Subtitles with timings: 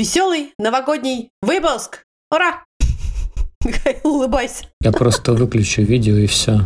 [0.00, 2.04] Веселый новогодний выпуск!
[2.30, 2.62] Ура!
[3.64, 4.66] Михаил, улыбайся.
[4.80, 6.60] Я просто выключу видео и все.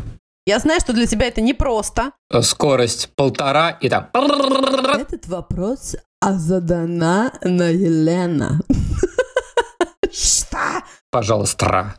[0.44, 2.12] Я знаю, что для тебя это непросто.
[2.42, 4.10] Скорость полтора и там...
[4.12, 8.60] Этот вопрос а задана на Елена.
[10.12, 10.82] Что?
[11.10, 11.94] Пожалуйста.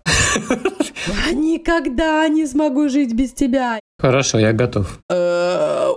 [1.25, 3.79] Я никогда не смогу жить без тебя.
[3.97, 4.99] Хорошо, я готов.
[5.09, 5.89] Э,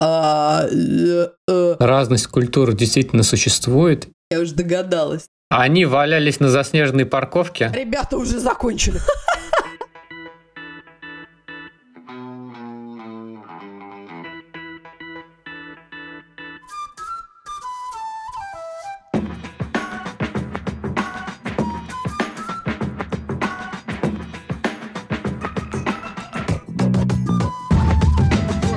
[0.00, 1.76] а, э, э.
[1.78, 4.08] Разность культур действительно существует.
[4.34, 5.26] Я уже догадалась.
[5.48, 7.70] Они валялись на заснеженной парковке.
[7.72, 8.98] Ребята уже закончили.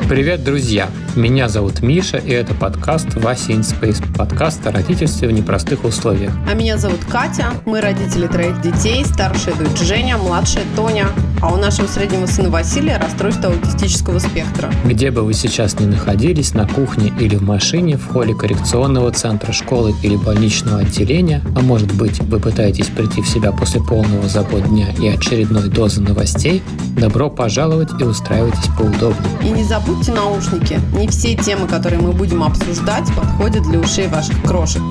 [0.09, 0.89] Привет, друзья!
[1.17, 6.31] Меня зовут Миша, и это подкаст «Вася in Space», подкаст о родительстве в непростых условиях.
[6.49, 11.07] А меня зовут Катя, мы родители троих детей, старшая дочь Женя, младшая Тоня,
[11.41, 14.71] а у нашего среднего сына Василия расстройство аутистического спектра.
[14.85, 19.51] Где бы вы сейчас ни находились, на кухне или в машине, в холле коррекционного центра,
[19.51, 24.67] школы или больничного отделения, а может быть вы пытаетесь прийти в себя после полного забот
[24.67, 26.63] дня и очередной дозы новостей,
[26.97, 29.31] добро пожаловать и устраивайтесь поудобнее.
[29.43, 30.79] И не забудьте наушники.
[30.93, 34.81] Не все темы, которые мы будем обсуждать, подходят для ушей ваших крошек.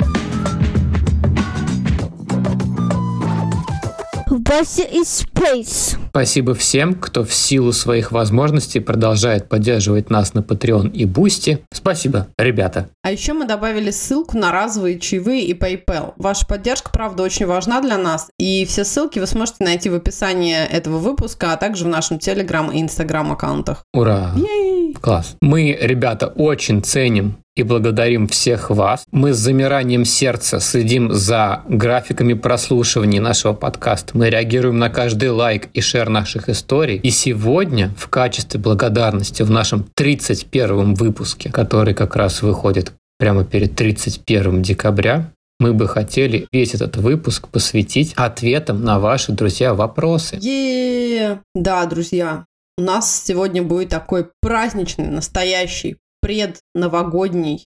[4.58, 5.98] Вася из Space.
[6.08, 11.58] Спасибо всем, кто в силу своих возможностей продолжает поддерживать нас на Patreon и Boosty.
[11.70, 12.88] Спасибо, ребята.
[13.02, 16.14] А еще мы добавили ссылку на разовые чаевые и PayPal.
[16.16, 18.28] Ваша поддержка, правда, очень важна для нас.
[18.38, 22.72] И все ссылки вы сможете найти в описании этого выпуска, а также в нашем Telegram
[22.72, 23.84] и Instagram аккаунтах.
[23.92, 24.32] Ура!
[24.36, 24.65] Yay!
[24.94, 25.36] Класс.
[25.40, 29.04] Мы, ребята, очень ценим и благодарим всех вас.
[29.10, 34.16] Мы с замиранием сердца следим за графиками прослушиваний нашего подкаста.
[34.16, 36.98] Мы реагируем на каждый лайк и шер наших историй.
[36.98, 43.74] И сегодня в качестве благодарности в нашем 31 выпуске, который как раз выходит прямо перед
[43.74, 50.36] 31 декабря, мы бы хотели весь этот выпуск посвятить ответам на ваши, друзья, вопросы.
[50.36, 51.40] Yeah!
[51.54, 52.44] Да, друзья,
[52.78, 57.66] у нас сегодня будет такой праздничный, настоящий, предновогодний,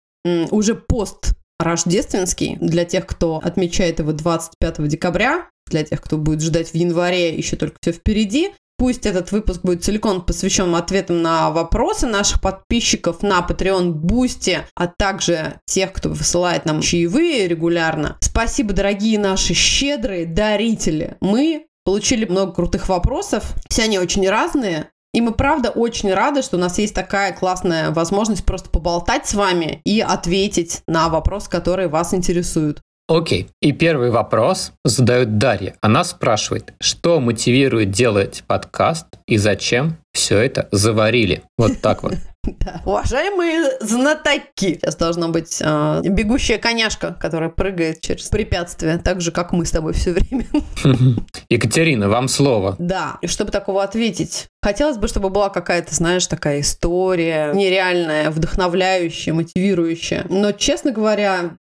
[0.50, 6.70] уже пост рождественский для тех, кто отмечает его 25 декабря, для тех, кто будет ждать
[6.70, 8.53] в январе, еще только все впереди.
[8.76, 14.88] Пусть этот выпуск будет целиком посвящен ответам на вопросы наших подписчиков на Patreon Boosty, а
[14.88, 18.19] также тех, кто высылает нам чаевые регулярно.
[18.21, 21.16] Спасибо, дорогие наши щедрые дарители.
[21.21, 23.54] Мы получили много крутых вопросов.
[23.69, 24.91] Все они очень разные.
[25.15, 29.35] И мы, правда, очень рады, что у нас есть такая классная возможность просто поболтать с
[29.35, 32.81] вами и ответить на вопросы, которые вас интересуют.
[33.07, 33.49] Окей.
[33.63, 35.77] И первый вопрос задает Дарья.
[35.81, 41.43] Она спрашивает, что мотивирует делать подкаст и зачем все это заварили?
[41.57, 42.15] Вот так вот.
[42.65, 42.81] Да.
[42.87, 49.53] Уважаемые знатоки, сейчас должна быть э, бегущая коняшка, которая прыгает через препятствия, так же, как
[49.53, 50.47] мы с тобой все время.
[51.50, 52.77] Екатерина, вам слово.
[52.78, 59.34] Да, и чтобы такого ответить, хотелось бы, чтобы была какая-то, знаешь, такая история нереальная, вдохновляющая,
[59.34, 60.25] мотивирующая.
[60.28, 61.56] Но, честно говоря,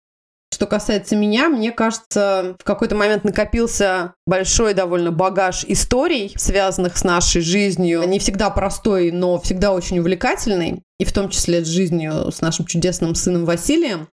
[0.54, 7.04] что касается меня, мне кажется, в какой-то момент накопился большой довольно багаж историй, связанных с
[7.04, 8.04] нашей жизнью.
[8.06, 10.82] Не всегда простой, но всегда очень увлекательный.
[10.98, 14.08] И в том числе с жизнью с нашим чудесным сыном Василием.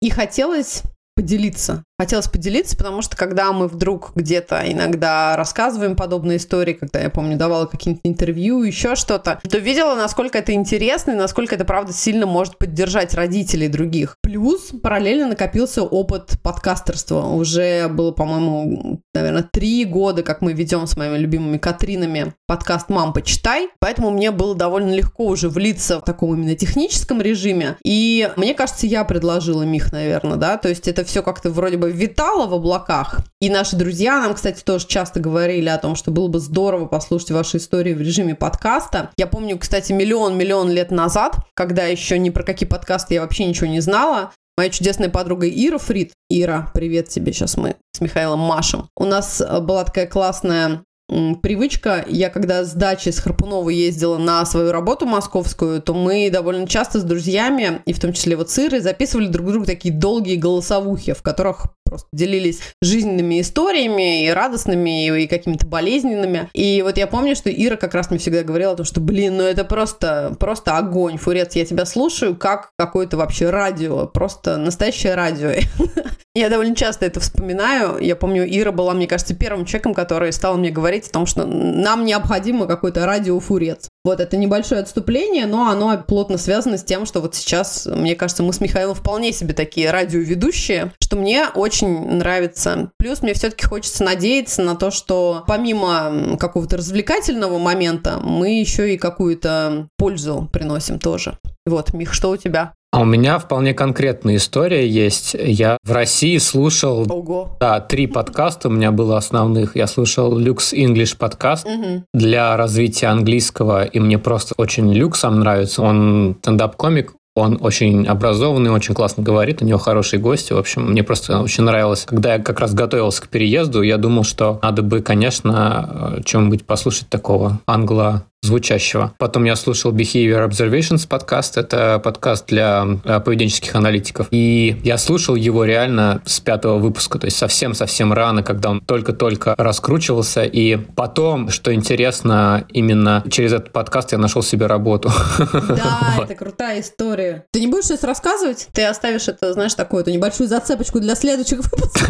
[0.00, 0.82] И хотелось
[1.14, 1.84] поделиться.
[1.98, 7.36] Хотелось поделиться, потому что когда мы вдруг где-то иногда рассказываем подобные истории, когда я помню,
[7.36, 12.26] давала какие-нибудь интервью, еще что-то, то видела, насколько это интересно и насколько это, правда, сильно
[12.26, 14.16] может поддержать родителей других.
[14.22, 17.26] Плюс параллельно накопился опыт подкастерства.
[17.28, 23.12] Уже было, по-моему, наверное, три года, как мы ведем с моими любимыми Катринами подкаст «Мам,
[23.12, 23.68] почитай».
[23.78, 27.76] Поэтому мне было довольно легко уже влиться в таком именно техническом режиме.
[27.84, 31.90] И мне кажется, я предложила Мих, наверное, да, то есть это все как-то вроде бы
[31.90, 33.20] витало в облаках.
[33.40, 37.30] И наши друзья нам, кстати, тоже часто говорили о том, что было бы здорово послушать
[37.30, 39.10] ваши истории в режиме подкаста.
[39.16, 43.66] Я помню, кстати, миллион-миллион лет назад, когда еще ни про какие подкасты я вообще ничего
[43.66, 46.12] не знала, Моя чудесная подруга Ира Фрид.
[46.30, 48.88] Ира, привет тебе, сейчас мы с Михаилом Машем.
[48.96, 52.04] У нас э, была такая классная привычка.
[52.08, 57.00] Я когда с дачи с Харпунова ездила на свою работу московскую, то мы довольно часто
[57.00, 61.12] с друзьями, и в том числе вот с Ирой, записывали друг другу такие долгие голосовухи,
[61.12, 66.50] в которых просто делились жизненными историями и радостными, и, какими-то болезненными.
[66.52, 69.36] И вот я помню, что Ира как раз мне всегда говорила о том, что, блин,
[69.36, 75.14] ну это просто, просто огонь, Фурец, я тебя слушаю как какое-то вообще радио, просто настоящее
[75.14, 75.52] радио.
[76.36, 77.98] Я довольно часто это вспоминаю.
[78.00, 81.46] Я помню, Ира была, мне кажется, первым человеком, который стал мне говорить о том, что
[81.46, 83.88] нам необходимо какой-то радиофурец.
[84.04, 88.42] Вот это небольшое отступление, но оно плотно связано с тем, что вот сейчас, мне кажется,
[88.42, 92.90] мы с Михаилом вполне себе такие радиоведущие, что мне очень нравится.
[92.98, 98.98] Плюс мне все-таки хочется надеяться на то, что помимо какого-то развлекательного момента, мы еще и
[98.98, 101.38] какую-то пользу приносим тоже.
[101.64, 102.74] Вот, Мих, что у тебя?
[102.94, 105.34] А у меня вполне конкретная история есть.
[105.34, 107.04] Я в России слушал...
[107.10, 107.56] Ого.
[107.58, 109.74] Да, три подкаста у меня было основных.
[109.74, 112.04] Я слушал Lux English подкаст угу.
[112.14, 115.82] для развития английского, и мне просто очень Люк сам нравится.
[115.82, 120.52] Он стендап-комик, он очень образованный, очень классно говорит, у него хорошие гости.
[120.52, 122.04] В общем, мне просто очень нравилось.
[122.06, 126.64] Когда я как раз готовился к переезду, я думал, что надо бы, конечно, э, чем-нибудь
[126.64, 129.14] послушать такого англо звучащего.
[129.18, 131.56] Потом я слушал Behavior Observations подкаст.
[131.56, 134.28] Это подкаст для э, поведенческих аналитиков.
[134.30, 139.54] И я слушал его реально с пятого выпуска, то есть совсем-совсем рано, когда он только-только
[139.56, 140.44] раскручивался.
[140.44, 145.10] И потом, что интересно, именно через этот подкаст я нашел себе работу.
[145.38, 147.44] Да, это крутая история.
[147.50, 148.68] Ты не будешь сейчас рассказывать?
[148.72, 152.08] Ты оставишь это, знаешь, такую-то небольшую зацепочку для следующих выпусков?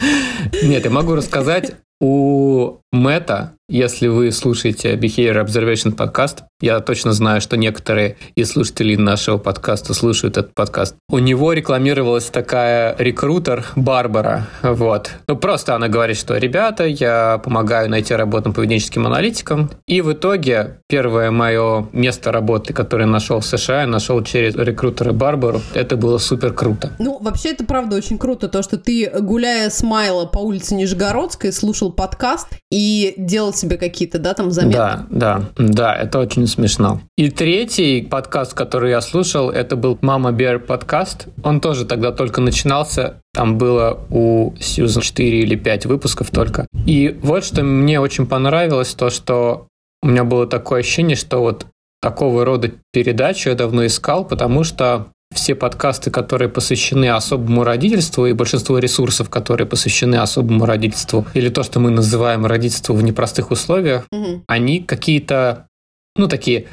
[0.62, 7.40] Нет, я могу рассказать у Мэтта, если вы слушаете Behavior Observation подкаст, я точно знаю,
[7.40, 10.96] что некоторые из слушателей нашего подкаста слушают этот подкаст.
[11.08, 14.48] У него рекламировалась такая рекрутер Барбара.
[14.62, 15.12] Вот.
[15.26, 19.70] Ну, просто она говорит, что «Ребята, я помогаю найти работу поведенческим аналитикам».
[19.86, 25.12] И в итоге первое мое место работы, которое нашел в США, я нашел через рекрутера
[25.12, 25.62] Барбару.
[25.72, 26.92] Это было супер круто.
[26.98, 31.52] Ну, вообще, это правда очень круто, то, что ты, гуляя с Майла по улице Нижегородской,
[31.52, 34.76] слушал подкаст и делал себе какие-то, да, там заметки.
[34.76, 37.00] Да, да, да, это очень смешно.
[37.16, 41.28] И третий подкаст, который я слушал, это был «Мама Бер» подкаст.
[41.44, 46.66] Он тоже тогда только начинался, там было у Сьюзан 4 или 5 выпусков только.
[46.84, 49.68] И вот что мне очень понравилось, то, что
[50.02, 51.66] у меня было такое ощущение, что вот
[52.02, 58.32] такого рода передачу я давно искал, потому что все подкасты, которые посвящены особому родительству, и
[58.32, 64.06] большинство ресурсов, которые посвящены особому родительству, или то, что мы называем родительство в непростых условиях,
[64.10, 64.42] угу.
[64.46, 65.66] они какие-то,
[66.16, 66.66] ну, такие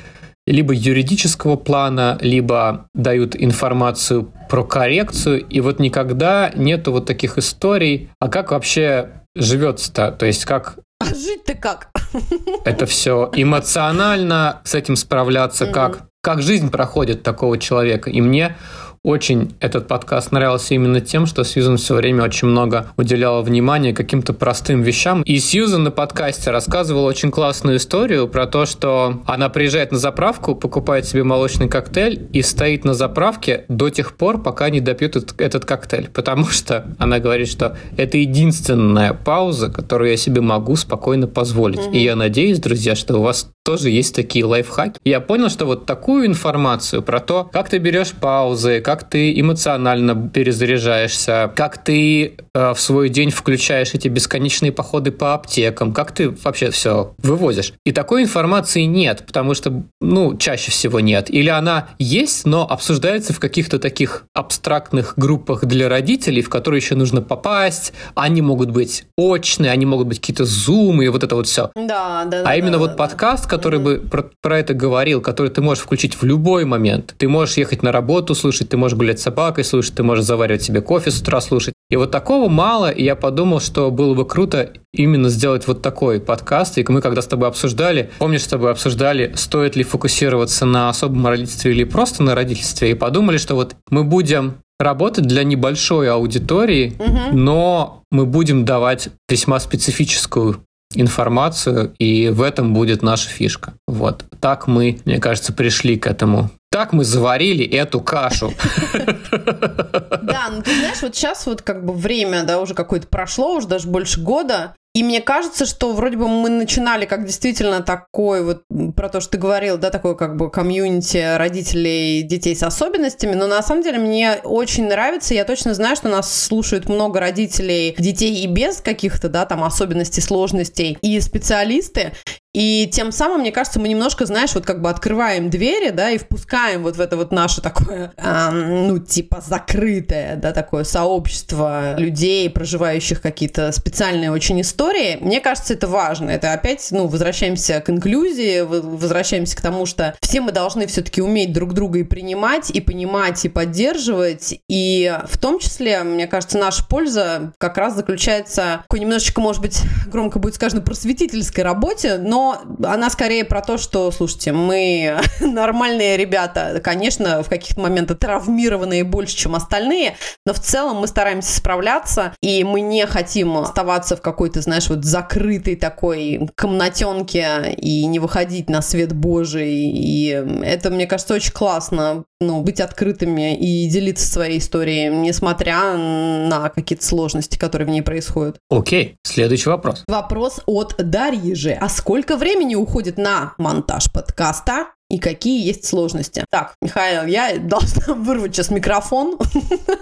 [0.48, 8.10] либо юридического плана, либо дают информацию про коррекцию, и вот никогда нету вот таких историй,
[8.20, 10.78] а как вообще живется-то, то есть как...
[11.02, 11.90] А жить-то как?
[12.66, 18.12] Это все эмоционально с этим справляться, как как жизнь проходит такого человека.
[18.12, 18.56] И мне
[19.04, 24.34] очень этот подкаст нравился именно тем, что Сьюзан все время очень много уделяла внимания каким-то
[24.34, 25.24] простым вещам.
[25.24, 30.54] И Сьюзан на подкасте рассказывала очень классную историю про то, что она приезжает на заправку,
[30.54, 35.42] покупает себе молочный коктейль и стоит на заправке до тех пор, пока не допьет этот,
[35.42, 36.10] этот коктейль.
[36.14, 41.80] Потому что она говорит, что это единственная пауза, которую я себе могу спокойно позволить.
[41.80, 41.94] Mm-hmm.
[41.94, 45.00] И я надеюсь, друзья, что у вас тоже есть такие лайфхаки.
[45.04, 50.30] Я понял, что вот такую информацию про то, как ты берешь паузы, как ты эмоционально
[50.30, 56.30] перезаряжаешься, как ты э, в свой день включаешь эти бесконечные походы по аптекам, как ты
[56.30, 57.74] вообще все вывозишь.
[57.86, 61.30] И такой информации нет, потому что, ну, чаще всего нет.
[61.30, 66.96] Или она есть, но обсуждается в каких-то таких абстрактных группах для родителей, в которые еще
[66.96, 67.94] нужно попасть.
[68.16, 71.72] Они могут быть очные, они могут быть какие-то зумы и вот это вот все.
[71.76, 72.42] Да, да.
[72.42, 75.62] А да, именно да, вот да, подкаст, который бы про, про это говорил, который ты
[75.62, 77.16] можешь включить в любой момент.
[77.18, 80.64] Ты можешь ехать на работу слушать, ты можешь гулять с собакой слушать, ты можешь заваривать
[80.64, 81.74] себе кофе с утра слушать.
[81.90, 86.20] И вот такого мало, и я подумал, что было бы круто именно сделать вот такой
[86.20, 86.78] подкаст.
[86.78, 91.28] И мы когда с тобой обсуждали, помнишь, с тобой обсуждали, стоит ли фокусироваться на особом
[91.28, 96.96] родительстве или просто на родительстве, и подумали, что вот мы будем работать для небольшой аудитории,
[96.98, 97.38] угу.
[97.38, 103.74] но мы будем давать весьма специфическую информацию, и в этом будет наша фишка.
[103.88, 104.26] Вот.
[104.40, 106.50] Так мы, мне кажется, пришли к этому.
[106.72, 108.54] Так мы заварили эту кашу.
[108.94, 113.68] Да, ну ты знаешь, вот сейчас вот как бы время, да, уже какое-то прошло, уже
[113.68, 118.64] даже больше года, и мне кажется, что вроде бы мы начинали как действительно такой вот,
[118.96, 123.48] про то, что ты говорил, да, такой как бы комьюнити родителей детей с особенностями, но
[123.48, 128.44] на самом деле мне очень нравится, я точно знаю, что нас слушают много родителей детей
[128.44, 132.12] и без каких-то, да, там особенностей, сложностей, и специалисты,
[132.54, 136.18] И тем самым, мне кажется, мы немножко, знаешь, вот как бы открываем двери, да, и
[136.18, 142.50] впускаем вот в это вот наше такое, эм, ну, типа закрытое, да, такое сообщество людей,
[142.50, 145.18] проживающих какие-то специальные очень истории.
[145.22, 146.30] Мне кажется, это важно.
[146.30, 151.54] Это опять, ну, возвращаемся к инклюзии, возвращаемся к тому, что все мы должны все-таки уметь
[151.54, 154.56] друг друга и принимать, и понимать, и поддерживать.
[154.68, 159.82] И в том числе, мне кажется, наша польза как раз заключается в немножечко, может быть,
[160.08, 162.41] громко будет сказано, просветительской работе, но
[162.84, 169.36] она скорее про то, что, слушайте, мы нормальные ребята, конечно, в каких-то моментах травмированные больше,
[169.36, 174.62] чем остальные, но в целом мы стараемся справляться, и мы не хотим оставаться в какой-то,
[174.62, 179.72] знаешь, вот закрытой такой комнатенке и не выходить на свет Божий.
[179.72, 180.30] И
[180.64, 187.06] это, мне кажется, очень классно, ну, быть открытыми и делиться своей историей, несмотря на какие-то
[187.06, 188.58] сложности, которые в ней происходят.
[188.70, 190.04] Окей, следующий вопрос.
[190.08, 191.72] Вопрос от Дарьи же.
[191.72, 194.88] А сколько времени уходит на монтаж подкаста?
[195.12, 196.46] и какие есть сложности.
[196.50, 199.38] Так, Михаил, я должна вырвать сейчас микрофон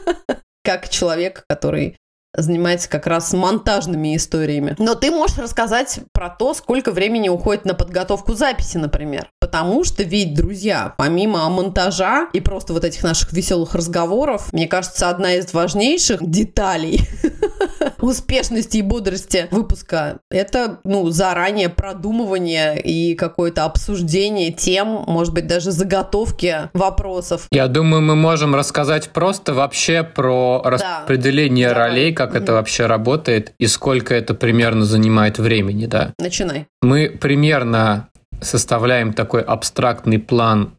[0.63, 1.97] как человек, который
[2.35, 4.75] занимается как раз монтажными историями.
[4.77, 9.31] Но ты можешь рассказать про то, сколько времени уходит на подготовку записи, например.
[9.39, 15.09] Потому что ведь, друзья, помимо монтажа и просто вот этих наших веселых разговоров, мне кажется,
[15.09, 17.01] одна из важнейших деталей
[18.01, 25.71] успешности и бодрости выпуска– это, ну, заранее продумывание и какое-то обсуждение тем, может быть, даже
[25.71, 27.47] заготовки вопросов.
[27.51, 30.69] Я думаю, мы можем рассказать просто вообще про да.
[30.69, 31.89] распределение Давай.
[31.89, 36.13] ролей, как это вообще работает и сколько это примерно занимает времени, да.
[36.19, 36.67] Начинай.
[36.81, 38.09] Мы примерно
[38.41, 40.73] составляем такой абстрактный план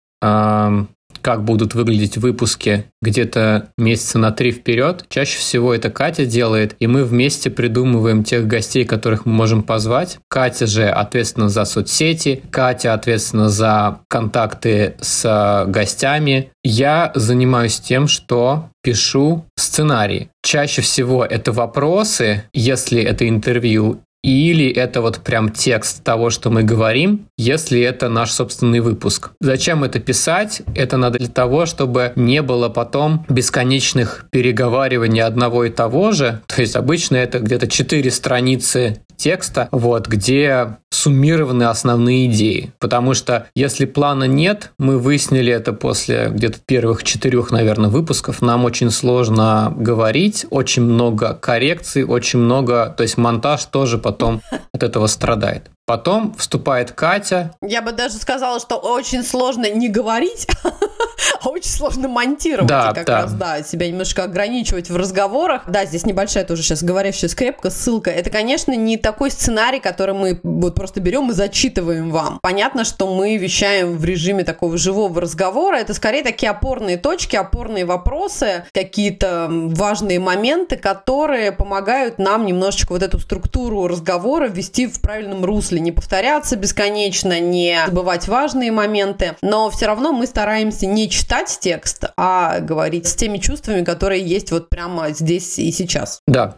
[1.22, 5.04] как будут выглядеть выпуски где-то месяца на три вперед.
[5.08, 10.18] Чаще всего это Катя делает, и мы вместе придумываем тех гостей, которых мы можем позвать.
[10.28, 16.50] Катя же ответственна за соцсети, Катя ответственна за контакты с гостями.
[16.62, 20.28] Я занимаюсь тем, что пишу сценарий.
[20.42, 26.62] Чаще всего это вопросы, если это интервью, или это вот прям текст того, что мы
[26.62, 29.30] говорим, если это наш собственный выпуск.
[29.40, 30.62] Зачем это писать?
[30.74, 36.40] Это надо для того, чтобы не было потом бесконечных переговариваний одного и того же.
[36.46, 42.72] То есть обычно это где-то 4 страницы текста, вот, где суммированы основные идеи.
[42.78, 48.64] Потому что если плана нет, мы выяснили это после где-то первых четырех, наверное, выпусков, нам
[48.64, 54.40] очень сложно говорить, очень много коррекций, очень много, то есть монтаж тоже потом
[54.72, 55.70] от этого страдает.
[55.86, 57.56] Потом вступает Катя.
[57.60, 60.46] Я бы даже сказала, что очень сложно не говорить,
[61.42, 62.68] а очень сложно монтировать.
[62.68, 63.22] Да, и как да.
[63.22, 65.62] раз, да, себя немножко ограничивать в разговорах.
[65.66, 68.10] Да, здесь небольшая тоже сейчас говорящая скрепка, ссылка.
[68.10, 72.38] Это, конечно, не такой сценарий, который мы вот просто берем и зачитываем вам.
[72.40, 75.76] Понятно, что мы вещаем в режиме такого живого разговора.
[75.76, 83.02] Это скорее такие опорные точки, опорные вопросы, какие-то важные моменты, которые помогают нам немножечко вот
[83.02, 89.70] эту структуру разговора ввести в правильном русле не повторяться бесконечно, не забывать важные моменты, но
[89.70, 94.68] все равно мы стараемся не читать текст, а говорить с теми чувствами, которые есть вот
[94.68, 96.20] прямо здесь и сейчас.
[96.26, 96.56] Да.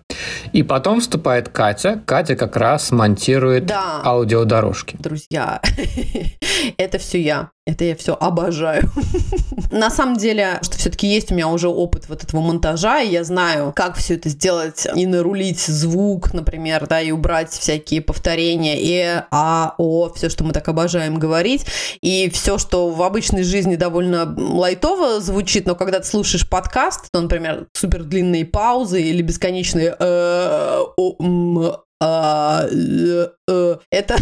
[0.53, 2.03] И потом вступает Катя.
[2.05, 4.03] Катя как раз монтирует да.
[4.05, 4.97] аудиодорожки.
[4.99, 5.61] Друзья,
[6.77, 7.51] это все я.
[7.65, 8.91] Это я все обожаю.
[9.71, 13.23] На самом деле, что все-таки есть у меня уже опыт вот этого монтажа, и я
[13.23, 19.23] знаю, как все это сделать и нарулить звук, например, да, и убрать всякие повторения, и
[19.31, 21.65] а, о, все, что мы так обожаем говорить,
[22.01, 27.21] и все, что в обычной жизни довольно лайтово звучит, но когда ты слушаешь подкаст, то,
[27.21, 30.81] например, супер длинные паузы или бесконечные э,
[33.91, 34.17] это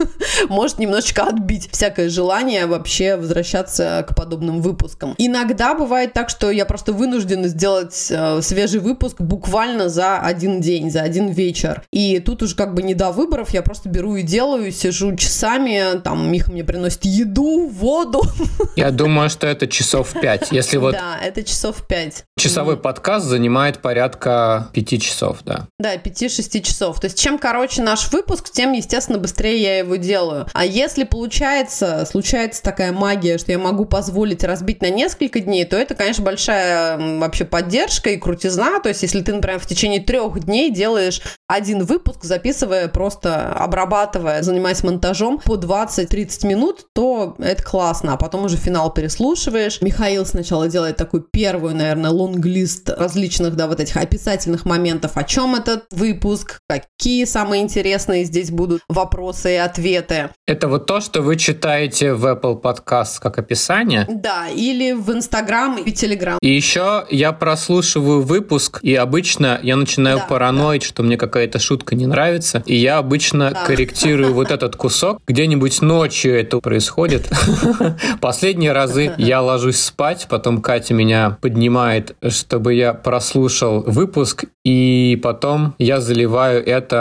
[0.48, 5.14] может немножечко отбить всякое желание вообще возвращаться к подобным выпускам.
[5.18, 10.90] Иногда бывает так, что я просто вынуждена сделать э, свежий выпуск буквально за один день,
[10.90, 11.82] за один вечер.
[11.92, 15.98] И тут уже как бы не до выборов, я просто беру и делаю, сижу часами,
[16.00, 18.22] там Миха мне приносит еду, воду.
[18.76, 20.52] Я думаю, что это часов пять.
[20.52, 20.92] Если вот...
[20.92, 22.24] Да, это часов пять.
[22.38, 25.66] Часовой подкаст занимает порядка пяти часов, да.
[25.78, 27.00] Да, пяти-шести часов.
[27.00, 30.46] То есть чем короче наш выпуск, тем, естественно, быстрее я его делаю.
[30.52, 35.76] А если получается, случается такая магия, что я могу позволить разбить на несколько дней, то
[35.76, 38.78] это, конечно, большая вообще поддержка и крутизна.
[38.78, 44.44] То есть, если ты, например, в течение трех дней делаешь один выпуск, записывая, просто обрабатывая,
[44.44, 48.12] занимаясь монтажом по 20-30 минут, то это классно.
[48.12, 49.82] А потом уже финал переслушиваешь.
[49.82, 55.56] Михаил сначала делает такую первую, наверное, лонглист различных, да, вот этих описательных моментов, о чем
[55.56, 60.30] этот выпуск, какие самые интересные здесь будут вопросы и ответы.
[60.46, 64.06] Это вот то, что вы читаете в Apple Podcast как описание?
[64.08, 66.38] Да, или в Instagram и Telegram.
[66.40, 71.94] И еще я прослушиваю выпуск, и обычно я начинаю Да, параноить, что мне какая-то шутка
[71.94, 73.64] не нравится, и я обычно Да.
[73.64, 75.20] корректирую вот этот кусок.
[75.26, 77.28] Где-нибудь ночью это происходит.
[78.20, 85.74] Последние разы я ложусь спать, потом Катя меня поднимает, чтобы я прослушал выпуск, и потом
[85.78, 86.95] я заливаю это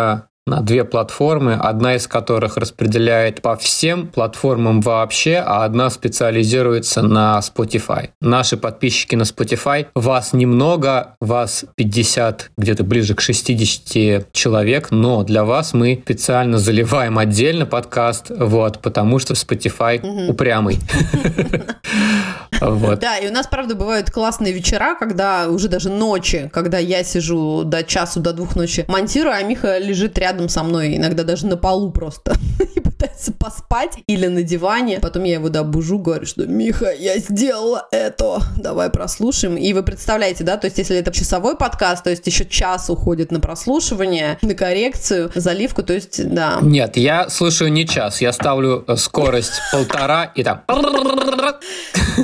[0.47, 7.39] на две платформы, одна из которых распределяет по всем платформам вообще, а одна специализируется на
[7.39, 8.09] Spotify.
[8.21, 15.43] Наши подписчики на Spotify, вас немного, вас 50, где-то ближе к 60 человек, но для
[15.43, 19.99] вас мы специально заливаем отдельно подкаст, вот, потому что Spotify
[20.29, 20.77] упрямый.
[22.61, 22.99] Вот.
[22.99, 27.63] Да, и у нас, правда, бывают классные вечера, когда уже даже ночи, когда я сижу
[27.63, 31.57] до часу, до двух ночи монтирую, а Миха лежит рядом со мной, иногда даже на
[31.57, 32.35] полу просто,
[32.75, 34.99] и пытается поспать или на диване.
[34.99, 39.57] Потом я его добужу, говорю, что Миха, я сделала это, давай прослушаем.
[39.57, 43.31] И вы представляете, да, то есть если это часовой подкаст, то есть еще час уходит
[43.31, 46.59] на прослушивание, на коррекцию, заливку, то есть, да.
[46.61, 50.63] Нет, я слушаю не час, я ставлю э, скорость полтора и там...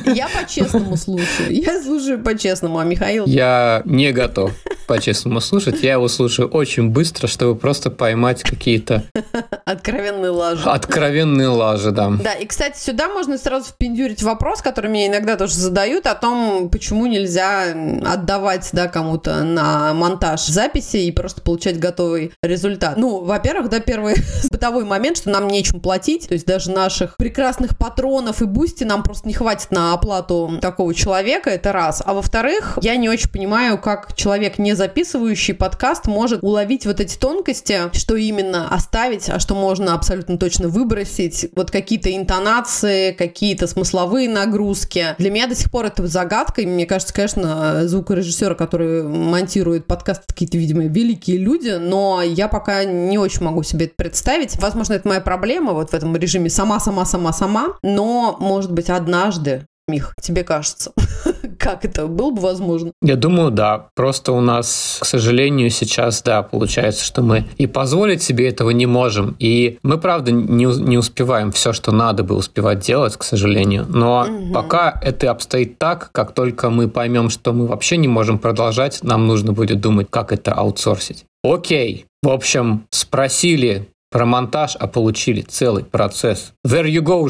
[0.05, 3.25] Я по-честному слушаю, я слушаю по-честному, а Михаил...
[3.25, 4.51] Я не готов
[4.91, 5.83] по-честному слушать.
[5.83, 9.05] Я его слушаю очень быстро, чтобы просто поймать какие-то
[9.65, 10.60] Откровенный лажи.
[10.65, 12.11] Откровенные лажи, да.
[12.11, 16.69] Да, и, кстати, сюда можно сразу впендюрить вопрос, который мне иногда тоже задают, о том,
[16.69, 17.73] почему нельзя
[18.05, 22.97] отдавать, да, кому-то на монтаж записи и просто получать готовый результат.
[22.97, 24.15] Ну, во-первых, да, первый
[24.51, 29.03] бытовой момент, что нам нечем платить, то есть даже наших прекрасных патронов и Boosty нам
[29.03, 32.01] просто не хватит на оплату такого человека, это раз.
[32.05, 37.17] А во-вторых, я не очень понимаю, как человек, не записывающий подкаст, может уловить вот эти
[37.17, 44.29] тонкости, что именно оставить, а что можно абсолютно точно выбросить, вот какие-то интонации, какие-то смысловые
[44.29, 45.15] нагрузки.
[45.17, 50.23] Для меня до сих пор это загадка, и мне кажется, конечно, звукорежиссеры, которые монтируют подкаст,
[50.27, 54.57] какие-то, видимо, великие люди, но я пока не очень могу себе это представить.
[54.57, 60.43] Возможно, это моя проблема вот в этом режиме сама-сама-сама-сама, но, может быть, однажды Мих, тебе
[60.43, 60.93] кажется,
[61.61, 62.91] как это было бы возможно?
[63.03, 63.89] Я думаю, да.
[63.95, 68.87] Просто у нас, к сожалению, сейчас, да, получается, что мы и позволить себе этого не
[68.87, 69.35] можем.
[69.37, 73.85] И мы, правда, не, не успеваем все, что надо бы успевать делать, к сожалению.
[73.87, 79.03] Но пока это обстоит так, как только мы поймем, что мы вообще не можем продолжать,
[79.03, 81.25] нам нужно будет думать, как это аутсорсить.
[81.43, 82.05] Окей.
[82.23, 86.53] В общем, спросили про монтаж, а получили целый процесс.
[86.67, 87.27] There you go,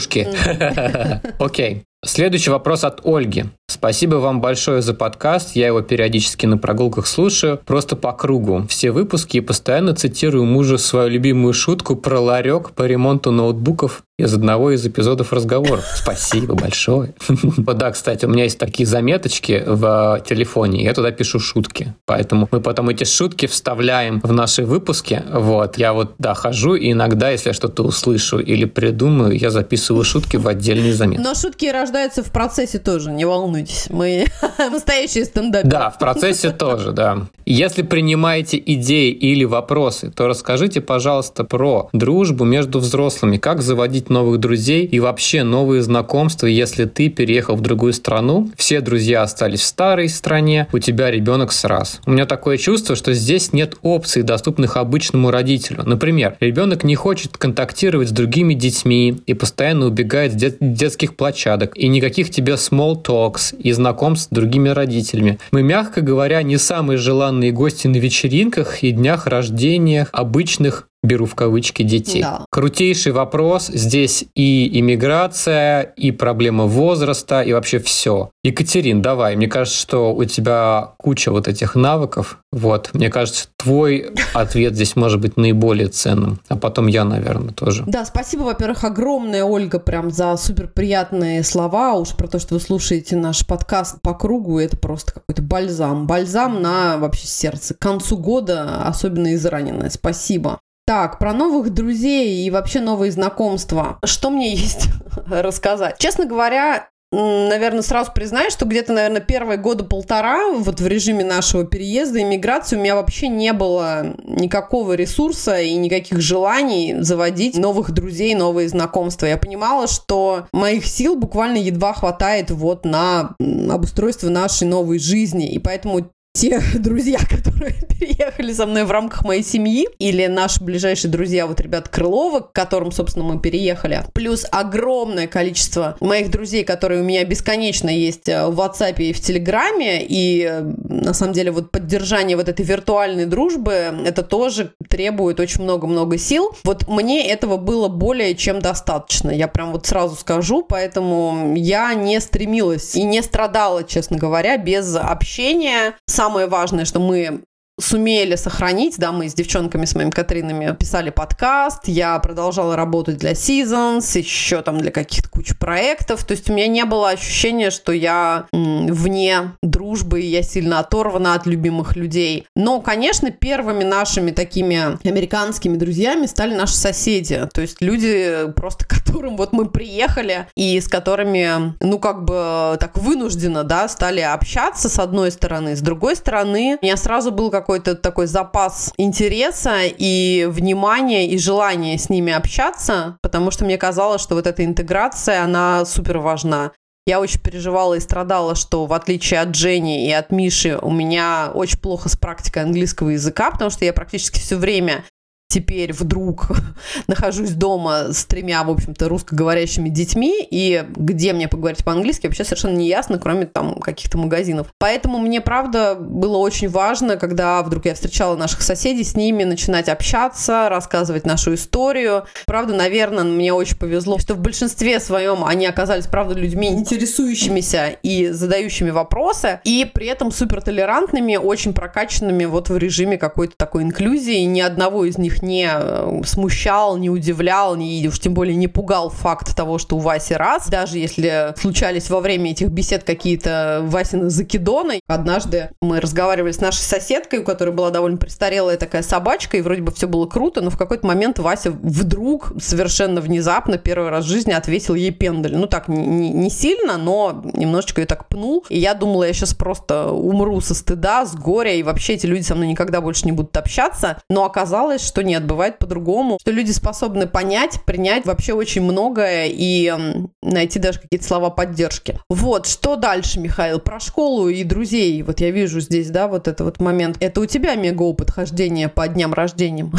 [1.40, 1.84] Окей.
[2.04, 3.46] Следующий вопрос от Ольги.
[3.82, 5.56] Спасибо вам большое за подкаст.
[5.56, 8.64] Я его периодически на прогулках слушаю, просто по кругу.
[8.70, 14.34] Все выпуски и постоянно цитирую мужу свою любимую шутку про ларек по ремонту ноутбуков из
[14.34, 15.86] одного из эпизодов разговоров.
[15.96, 17.14] Спасибо большое.
[17.72, 21.94] Вот да, кстати, у меня есть такие заметочки в телефоне, я туда пишу шутки.
[22.06, 25.24] Поэтому мы потом эти шутки вставляем в наши выпуски.
[25.32, 30.04] Вот, я вот, да, хожу, и иногда, если я что-то услышу или придумаю, я записываю
[30.04, 31.24] шутки в отдельный заметки.
[31.24, 33.88] Но шутки рождаются в процессе тоже, не волнуйтесь.
[33.90, 34.26] Мы
[34.72, 35.70] настоящие стендаперы.
[35.70, 37.28] Да, в процессе тоже, да.
[37.46, 44.40] Если принимаете идеи или вопросы, то расскажите, пожалуйста, про дружбу между взрослыми, как заводить новых
[44.40, 49.66] друзей и вообще новые знакомства, если ты переехал в другую страну, все друзья остались в
[49.66, 52.00] старой стране, у тебя ребенок сраз.
[52.06, 55.84] У меня такое чувство, что здесь нет опций, доступных обычному родителю.
[55.86, 61.78] Например, ребенок не хочет контактировать с другими детьми и постоянно убегает с дет- детских площадок,
[61.78, 65.40] и никаких тебе small talks и знакомств с другими родителями.
[65.52, 71.36] Мы, мягко говоря, не самые желанные гости на вечеринках и днях рождения обычных беру в
[71.36, 72.22] кавычки детей.
[72.22, 72.46] Да.
[72.52, 73.68] Крутейший вопрос.
[73.68, 78.30] Здесь и иммиграция, и проблема возраста, и вообще все.
[78.44, 79.36] Екатерин, давай.
[79.36, 82.40] Мне кажется, что у тебя куча вот этих навыков.
[82.52, 82.92] Вот.
[82.94, 86.40] Мне кажется, твой ответ здесь может быть наиболее ценным.
[86.50, 87.84] А потом я, наверное, тоже.
[87.88, 91.94] Да, спасибо, во-первых, огромное, Ольга, прям за супер приятные слова.
[91.94, 96.06] Уж про то, что вы слушаете наш подкаст по кругу, это просто какой-то бальзам.
[96.06, 97.74] Бальзам на вообще сердце.
[97.74, 99.90] К концу года, особенно израненное.
[99.90, 100.60] Спасибо.
[100.92, 103.98] Так, про новых друзей и вообще новые знакомства.
[104.04, 104.90] Что мне есть
[105.30, 105.98] рассказать?
[106.00, 111.64] Честно говоря, наверное, сразу признаюсь, что где-то, наверное, первые года полтора вот в режиме нашего
[111.64, 118.36] переезда, иммиграции у меня вообще не было никакого ресурса и никаких желаний заводить новых друзей,
[118.36, 119.28] новые знакомства.
[119.28, 123.34] Я понимала, что моих сил буквально едва хватает вот на
[123.70, 125.54] обустройство нашей новой жизни.
[125.54, 131.12] И поэтому те друзья, которые переехали со мной в рамках моей семьи, или наши ближайшие
[131.12, 137.02] друзья, вот ребят Крылова, к которым, собственно, мы переехали, плюс огромное количество моих друзей, которые
[137.02, 141.52] у меня бесконечно есть э, в WhatsApp и в Телеграме, и э, на самом деле
[141.52, 143.74] вот поддержание вот этой виртуальной дружбы,
[144.06, 146.56] это тоже требует очень много-много сил.
[146.64, 152.20] Вот мне этого было более чем достаточно, я прям вот сразу скажу, поэтому я не
[152.20, 155.96] стремилась и не страдала, честно говоря, без общения.
[156.06, 157.44] с самое важное, что мы
[157.82, 163.32] сумели сохранить, да, мы с девчонками, с моими Катринами писали подкаст, я продолжала работать для
[163.32, 167.92] Seasons, еще там для каких-то куч проектов, то есть у меня не было ощущения, что
[167.92, 172.46] я вне дружбы, я сильно оторвана от любимых людей.
[172.56, 179.38] Но, конечно, первыми нашими такими американскими друзьями стали наши соседи, то есть люди просто, которым
[179.38, 185.00] вот мы приехали и с которыми, ну, как бы так вынужденно, да, стали общаться с
[185.00, 190.46] одной стороны, с другой стороны, у меня сразу был какой какой-то такой запас интереса и
[190.50, 195.86] внимания и желания с ними общаться, потому что мне казалось, что вот эта интеграция, она
[195.86, 196.74] супер важна.
[197.08, 201.50] Я очень переживала и страдала, что в отличие от Дженни и от Миши у меня
[201.54, 205.06] очень плохо с практикой английского языка, потому что я практически все время
[205.52, 206.48] теперь вдруг
[207.08, 212.78] нахожусь дома с тремя, в общем-то, русскоговорящими детьми, и где мне поговорить по-английски, вообще совершенно
[212.78, 214.68] не ясно, кроме там каких-то магазинов.
[214.78, 219.90] Поэтому мне, правда, было очень важно, когда вдруг я встречала наших соседей, с ними начинать
[219.90, 222.26] общаться, рассказывать нашу историю.
[222.46, 228.30] Правда, наверное, мне очень повезло, что в большинстве своем они оказались, правда, людьми интересующимися и
[228.30, 234.44] задающими вопросы, и при этом супер толерантными, очень прокачанными вот в режиме какой-то такой инклюзии.
[234.44, 239.10] Ни одного из них не э, смущал, не удивлял, не, уж тем более не пугал
[239.10, 240.68] факт того, что у Васи раз.
[240.68, 245.00] Даже если случались во время этих бесед какие-то Васины закидоны.
[245.08, 249.82] Однажды мы разговаривали с нашей соседкой, у которой была довольно престарелая такая собачка, и вроде
[249.82, 254.30] бы все было круто, но в какой-то момент Вася вдруг совершенно внезапно первый раз в
[254.30, 255.56] жизни ответил ей пендель.
[255.56, 258.66] Ну так, не, не сильно, но немножечко ее так пнул.
[258.70, 262.44] И я думала, я сейчас просто умру со стыда, с горя, и вообще эти люди
[262.44, 264.22] со мной никогда больше не будут общаться.
[264.30, 269.94] Но оказалось, что нет, бывает по-другому, что люди способны понять, принять вообще очень многое и
[270.42, 272.20] найти даже какие-то слова поддержки.
[272.30, 273.80] Вот, что дальше, Михаил?
[273.80, 275.24] Про школу и друзей.
[275.24, 277.16] Вот я вижу здесь, да, вот это вот момент.
[277.22, 279.90] Это у тебя мега опыт хождения по дням рождения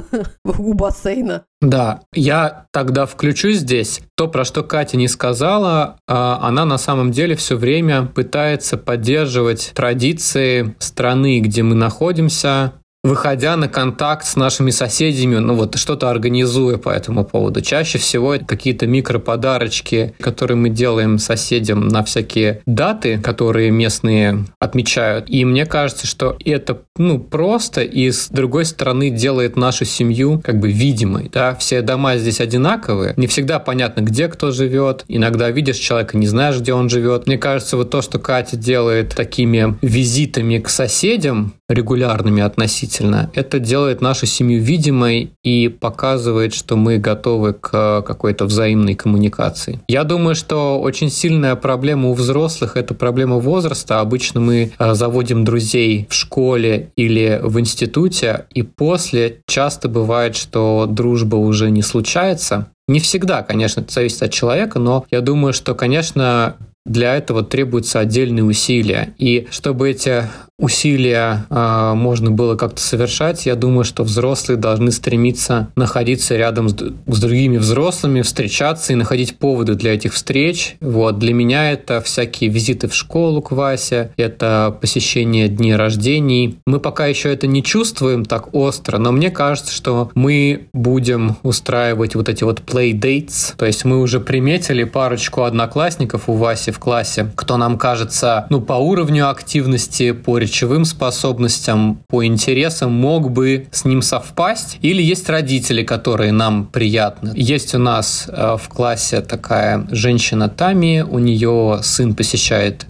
[0.44, 1.44] у бассейна.
[1.60, 4.00] Да, я тогда включу здесь.
[4.16, 9.72] То, про что Катя не сказала, а, она на самом деле все время пытается поддерживать
[9.74, 16.78] традиции страны, где мы находимся, выходя на контакт с нашими соседями, ну вот что-то организуя
[16.78, 17.60] по этому поводу.
[17.60, 25.26] Чаще всего это какие-то микроподарочки, которые мы делаем соседям на всякие даты, которые местные отмечают.
[25.28, 30.58] И мне кажется, что это ну просто и с другой стороны делает нашу семью как
[30.58, 31.30] бы видимой.
[31.32, 31.54] Да?
[31.54, 35.04] Все дома здесь одинаковые, не всегда понятно, где кто живет.
[35.08, 37.26] Иногда видишь человека, не знаешь, где он живет.
[37.26, 42.87] Мне кажется, вот то, что Катя делает такими визитами к соседям, регулярными относительно,
[43.34, 49.80] это делает нашу семью видимой и показывает, что мы готовы к какой-то взаимной коммуникации.
[49.88, 54.00] Я думаю, что очень сильная проблема у взрослых– это проблема возраста.
[54.00, 60.86] Обычно мы э, заводим друзей в школе или в институте, и после часто бывает, что
[60.88, 62.68] дружба уже не случается.
[62.86, 68.00] Не всегда, конечно, это зависит от человека, но я думаю, что, конечно, для этого требуются
[68.00, 69.14] отдельные усилия.
[69.18, 70.24] И чтобы эти
[70.58, 76.74] усилия э, можно было как-то совершать, я думаю, что взрослые должны стремиться находиться рядом с,
[76.74, 80.76] с другими взрослыми, встречаться и находить поводы для этих встреч.
[80.80, 81.18] Вот.
[81.18, 86.58] Для меня это всякие визиты в школу к Васе, это посещение дней рождений.
[86.66, 92.16] Мы пока еще это не чувствуем так остро, но мне кажется, что мы будем устраивать
[92.16, 96.80] вот эти вот play dates, то есть мы уже приметили парочку одноклассников у Васи в
[96.80, 103.66] классе, кто нам кажется, ну, по уровню активности, по речевым способностям, по интересам мог бы
[103.70, 104.78] с ним совпасть.
[104.80, 107.32] Или есть родители, которые нам приятны.
[107.36, 112.86] Есть у нас э, в классе такая женщина Тами, у нее сын посещает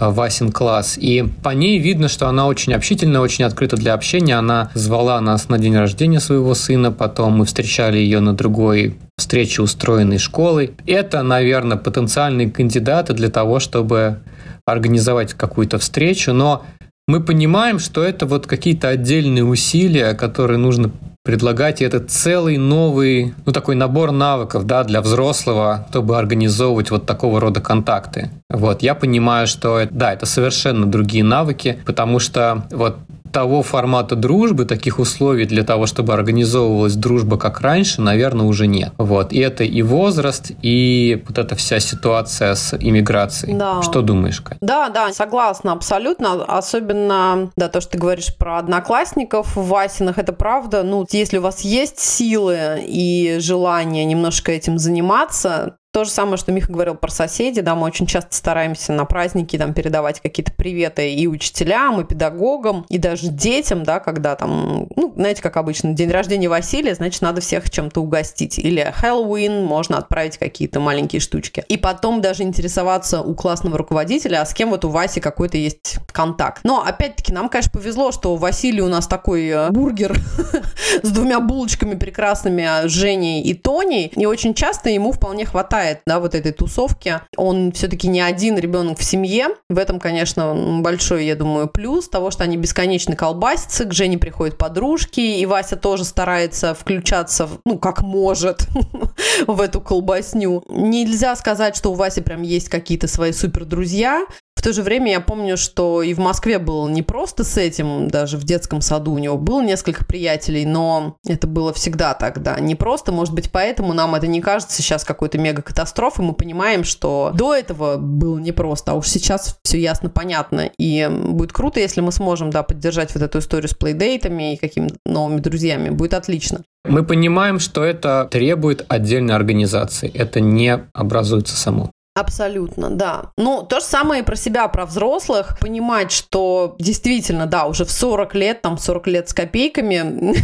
[0.00, 4.36] э, Васин класс, и по ней видно, что она очень общительная, очень открыта для общения.
[4.36, 9.60] Она звала нас на день рождения своего сына, потом мы встречали ее на другой встрече,
[9.60, 10.72] устроенной школой.
[10.86, 14.20] Это, наверное, потенциальные кандидаты для того, чтобы
[14.64, 16.64] организовать какую-то встречу, но
[17.06, 20.90] мы понимаем, что это вот какие-то отдельные усилия, которые нужно
[21.22, 27.04] предлагать, и это целый новый, ну, такой набор навыков, да, для взрослого, чтобы организовывать вот
[27.04, 28.30] такого рода контакты.
[28.48, 32.98] Вот, я понимаю, что, да, это совершенно другие навыки, потому что вот
[33.36, 38.94] того формата дружбы, таких условий для того, чтобы организовывалась дружба как раньше, наверное, уже нет.
[38.96, 39.30] Вот.
[39.30, 43.54] И это и возраст, и вот эта вся ситуация с иммиграцией.
[43.54, 43.82] Да.
[43.82, 44.56] Что думаешь, Кать?
[44.62, 46.44] Да, да, согласна абсолютно.
[46.44, 50.82] Особенно, да, то, что ты говоришь про одноклассников в Васинах, это правда.
[50.82, 56.52] Ну, если у вас есть силы и желание немножко этим заниматься, то же самое, что
[56.52, 61.10] Миха говорил про соседей, да, мы очень часто стараемся на праздники там передавать какие-то приветы
[61.10, 66.10] и учителям, и педагогам, и даже детям, да, когда там, ну, знаете, как обычно, день
[66.10, 68.58] рождения Василия, значит, надо всех чем-то угостить.
[68.58, 71.64] Или Хэллоуин, можно отправить какие-то маленькие штучки.
[71.66, 75.96] И потом даже интересоваться у классного руководителя, а с кем вот у Васи какой-то есть
[76.12, 76.60] контакт.
[76.62, 80.14] Но, опять-таки, нам, конечно, повезло, что Василий у нас такой э, бургер
[81.02, 86.02] с двумя булочками прекрасными, а, Женей и Тоней, и очень часто ему вполне хватает хватает,
[86.06, 87.20] да, вот этой тусовки.
[87.36, 89.48] Он все-таки не один ребенок в семье.
[89.68, 94.58] В этом, конечно, большой, я думаю, плюс того, что они бесконечно колбасятся, к Жене приходят
[94.58, 98.66] подружки, и Вася тоже старается включаться, ну, как может,
[99.46, 100.62] в эту колбасню.
[100.68, 104.26] Нельзя сказать, что у Васи прям есть какие-то свои супер друзья,
[104.66, 108.36] то же время я помню, что и в Москве было не просто с этим, даже
[108.36, 112.58] в детском саду у него было несколько приятелей, но это было всегда так, да.
[112.58, 116.24] Не просто, может быть, поэтому нам это не кажется сейчас какой-то мега-катастрофой.
[116.24, 120.68] Мы понимаем, что до этого было непросто, а уж сейчас все ясно, понятно.
[120.80, 124.96] И будет круто, если мы сможем, да, поддержать вот эту историю с плейдейтами и какими-то
[125.06, 125.90] новыми друзьями.
[125.90, 126.64] Будет отлично.
[126.88, 130.10] Мы понимаем, что это требует отдельной организации.
[130.12, 131.92] Это не образуется само.
[132.16, 133.30] Абсолютно, да.
[133.36, 135.58] Ну, то же самое и про себя, про взрослых.
[135.60, 140.34] Понимать, что действительно, да, уже в 40 лет, там 40 лет с копейками,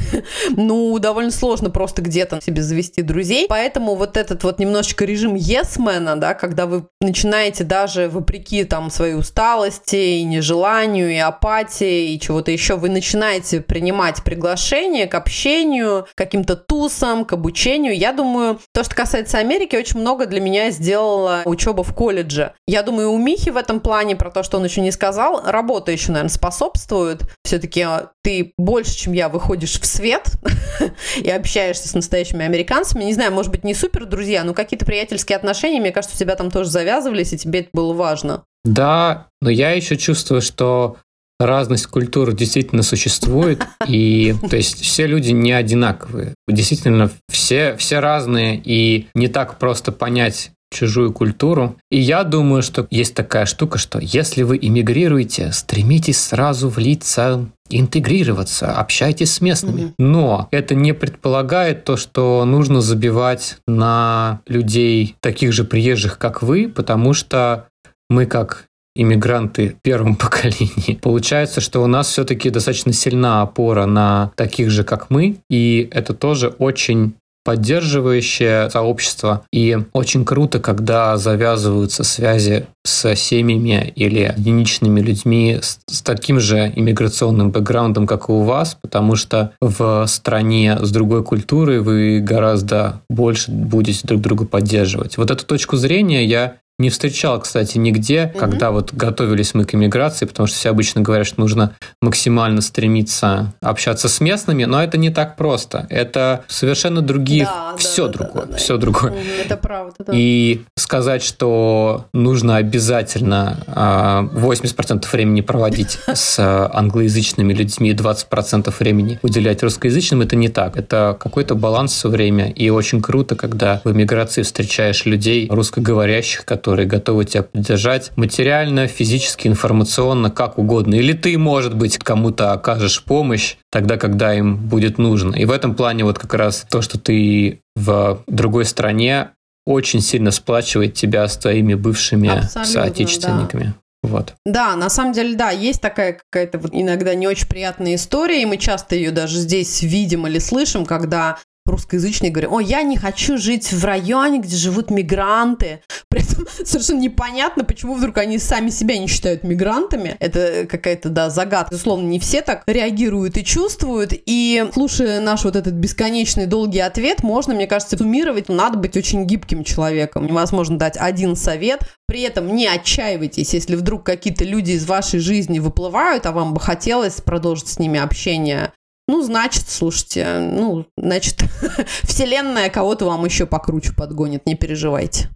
[0.51, 3.47] ну, довольно сложно просто где-то себе завести друзей.
[3.49, 9.15] Поэтому вот этот вот немножечко режим есмена, да, когда вы начинаете даже вопреки там своей
[9.15, 16.19] усталости и нежеланию, и апатии, и чего-то еще, вы начинаете принимать приглашения к общению, к
[16.19, 17.97] каким-то тусам, к обучению.
[17.97, 22.53] Я думаю, то, что касается Америки, очень много для меня сделала учеба в колледже.
[22.67, 25.93] Я думаю, у Михи в этом плане, про то, что он еще не сказал, работа
[25.93, 27.23] еще, наверное, способствует.
[27.45, 30.33] Все-таки а, ты больше, чем я, выходишь в свет
[31.17, 33.05] и общаешься с настоящими американцами.
[33.05, 36.35] Не знаю, может быть, не супер друзья, но какие-то приятельские отношения, мне кажется, у тебя
[36.35, 38.45] там тоже завязывались, и тебе это было важно.
[38.65, 40.97] Да, но я еще чувствую, что
[41.39, 46.35] разность культур действительно существует, и то есть все люди не одинаковые.
[46.49, 51.77] Действительно, все, все разные, и не так просто понять, чужую культуру.
[51.91, 58.73] И я думаю, что есть такая штука, что если вы иммигрируете, стремитесь сразу влиться интегрироваться,
[58.73, 59.81] общайтесь с местными.
[59.83, 59.95] Mm-hmm.
[59.99, 66.69] Но это не предполагает то, что нужно забивать на людей таких же приезжих, как вы,
[66.69, 67.69] потому что
[68.11, 70.99] мы как иммигранты первом поколении.
[71.01, 76.15] Получается, что у нас все-таки достаточно сильна опора на таких же, как мы, и это
[76.15, 79.45] тоже очень поддерживающее сообщество.
[79.53, 86.73] И очень круто, когда завязываются связи с семьями или единичными людьми с, с таким же
[86.75, 93.03] иммиграционным бэкграундом, как и у вас, потому что в стране с другой культурой вы гораздо
[93.09, 95.17] больше будете друг друга поддерживать.
[95.17, 98.39] Вот эту точку зрения я не встречал, кстати, нигде, угу.
[98.41, 103.53] когда вот готовились мы к иммиграции, потому что все обычно говорят, что нужно максимально стремиться
[103.61, 105.87] общаться с местными, но это не так просто.
[105.91, 109.15] Это совершенно другие, да, все да, другое, да, да, все другое.
[109.45, 109.95] Это правда.
[110.07, 110.13] Да.
[110.15, 116.39] И сказать, что нужно обязательно 80% а, времени проводить с
[116.73, 120.77] англоязычными людьми, 20% времени уделять русскоязычным, это не так.
[120.77, 126.62] Это какой-то баланс все время, и очень круто, когда в иммиграции встречаешь людей русскоговорящих, которые
[126.63, 130.95] которые готовы тебя поддержать материально, физически, информационно, как угодно.
[130.95, 135.35] Или ты, может быть, кому-то окажешь помощь тогда, когда им будет нужно.
[135.35, 139.31] И в этом плане вот как раз то, что ты в другой стране,
[139.67, 143.75] очень сильно сплачивает тебя с твоими бывшими Абсолютно, соотечественниками.
[144.05, 144.35] Вот.
[144.47, 148.47] Да, на самом деле, да, есть такая какая-то вот иногда не очень приятная история, и
[148.47, 153.39] мы часто ее даже здесь видим или слышим, когда русскоязычные говорят, о, я не хочу
[153.39, 155.81] жить в районе, где живут мигранты.
[156.09, 160.17] При этом совершенно непонятно, почему вдруг они сами себя не считают мигрантами.
[160.21, 161.71] Это какая-то, да, загадка.
[161.71, 164.13] Безусловно, не все так реагируют и чувствуют.
[164.13, 169.25] И слушая наш вот этот бесконечный долгий ответ, можно, мне кажется, суммировать, надо быть очень
[169.25, 170.27] гибким человеком.
[170.27, 175.61] Невозможно дать один совет, при этом не отчаивайтесь, если вдруг какие-то люди из вашей жизни
[175.61, 178.73] выплывают, а вам бы хотелось продолжить с ними общение
[179.09, 181.43] ну, значит, слушайте, ну, значит,
[182.03, 185.29] вселенная кого-то вам еще покруче подгонит, не переживайте.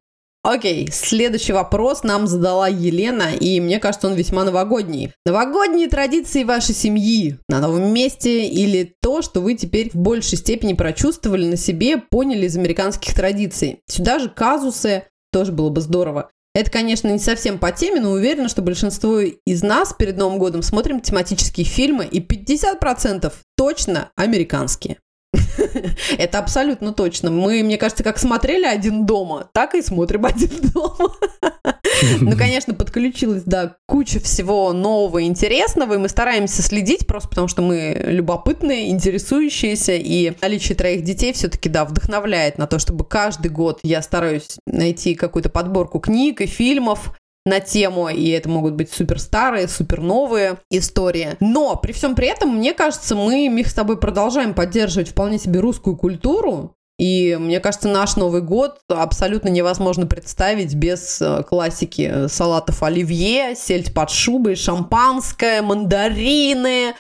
[0.46, 5.12] Окей, следующий вопрос нам задала Елена, и мне кажется, он весьма новогодний.
[5.24, 10.74] Новогодние традиции вашей семьи на новом месте или то, что вы теперь в большей степени
[10.74, 13.81] прочувствовали на себе, поняли из американских традиций.
[13.88, 16.31] Сюда же казусы тоже было бы здорово.
[16.57, 20.62] Это, конечно, не совсем по теме, но уверена, что большинство из нас перед Новым годом
[20.62, 24.97] смотрим тематические фильмы, и 50% точно американские.
[26.18, 27.31] Это абсолютно точно.
[27.31, 31.12] Мы, мне кажется, как смотрели «Один дома», так и смотрим «Один дома».
[32.20, 37.49] Ну, конечно, подключилась, да, куча всего нового и интересного, и мы стараемся следить просто потому,
[37.49, 43.51] что мы любопытные, интересующиеся, и наличие троих детей все-таки, да, вдохновляет на то, чтобы каждый
[43.51, 47.16] год я стараюсь найти какую-то подборку книг и фильмов,
[47.47, 51.37] на тему, и это могут быть супер старые, супер новые истории.
[51.41, 55.61] Но при всем при этом, мне кажется, мы, Мих, с тобой продолжаем поддерживать вполне себе
[55.61, 62.83] русскую культуру, и мне кажется, наш Новый год абсолютно невозможно представить без э, классики салатов
[62.83, 66.95] оливье, сельдь под шубой, шампанское, мандарины.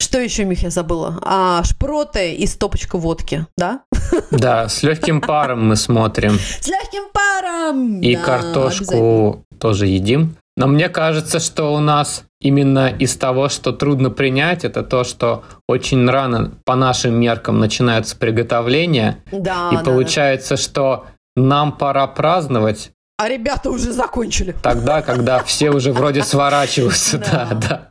[0.00, 1.18] Что еще, Мих, я забыла?
[1.22, 3.82] А, шпроты и стопочка водки, да?
[4.30, 6.38] Да, с легким паром мы смотрим.
[6.38, 8.00] С легким паром!
[8.00, 10.36] И да, картошку тоже едим.
[10.56, 15.44] Но мне кажется, что у нас именно из того, что трудно принять, это то, что
[15.68, 19.18] очень рано по нашим меркам начинаются приготовления.
[19.30, 20.62] Да, и да, получается, да.
[20.62, 22.90] что нам пора праздновать.
[23.18, 24.54] А ребята уже закончили.
[24.62, 27.90] Тогда, когда все уже вроде сворачиваются, да, да.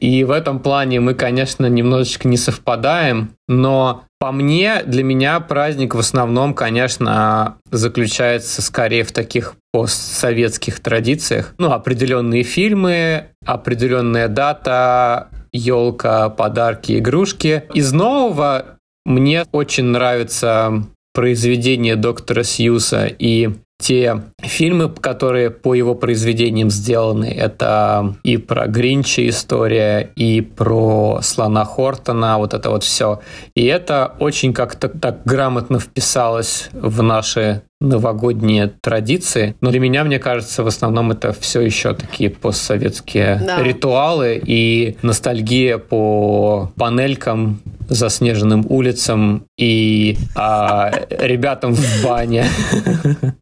[0.00, 5.94] И в этом плане мы, конечно, немножечко не совпадаем, но по мне, для меня праздник
[5.94, 11.52] в основном, конечно, заключается скорее в таких постсоветских традициях.
[11.58, 17.64] Ну, определенные фильмы, определенная дата, елка, подарки, игрушки.
[17.74, 20.72] Из нового мне очень нравится
[21.12, 23.50] произведение доктора Сьюса и
[23.84, 31.66] те фильмы, которые по его произведениям сделаны, это и про Гринча история, и про Слона
[31.66, 33.20] Хортона, вот это вот все.
[33.54, 39.56] И это очень как-то так грамотно вписалось в наши новогодние традиции.
[39.60, 43.62] Но для меня, мне кажется, в основном это все еще такие постсоветские да.
[43.62, 52.46] ритуалы и ностальгия по панелькам, заснеженным улицам и а, ребятам в бане.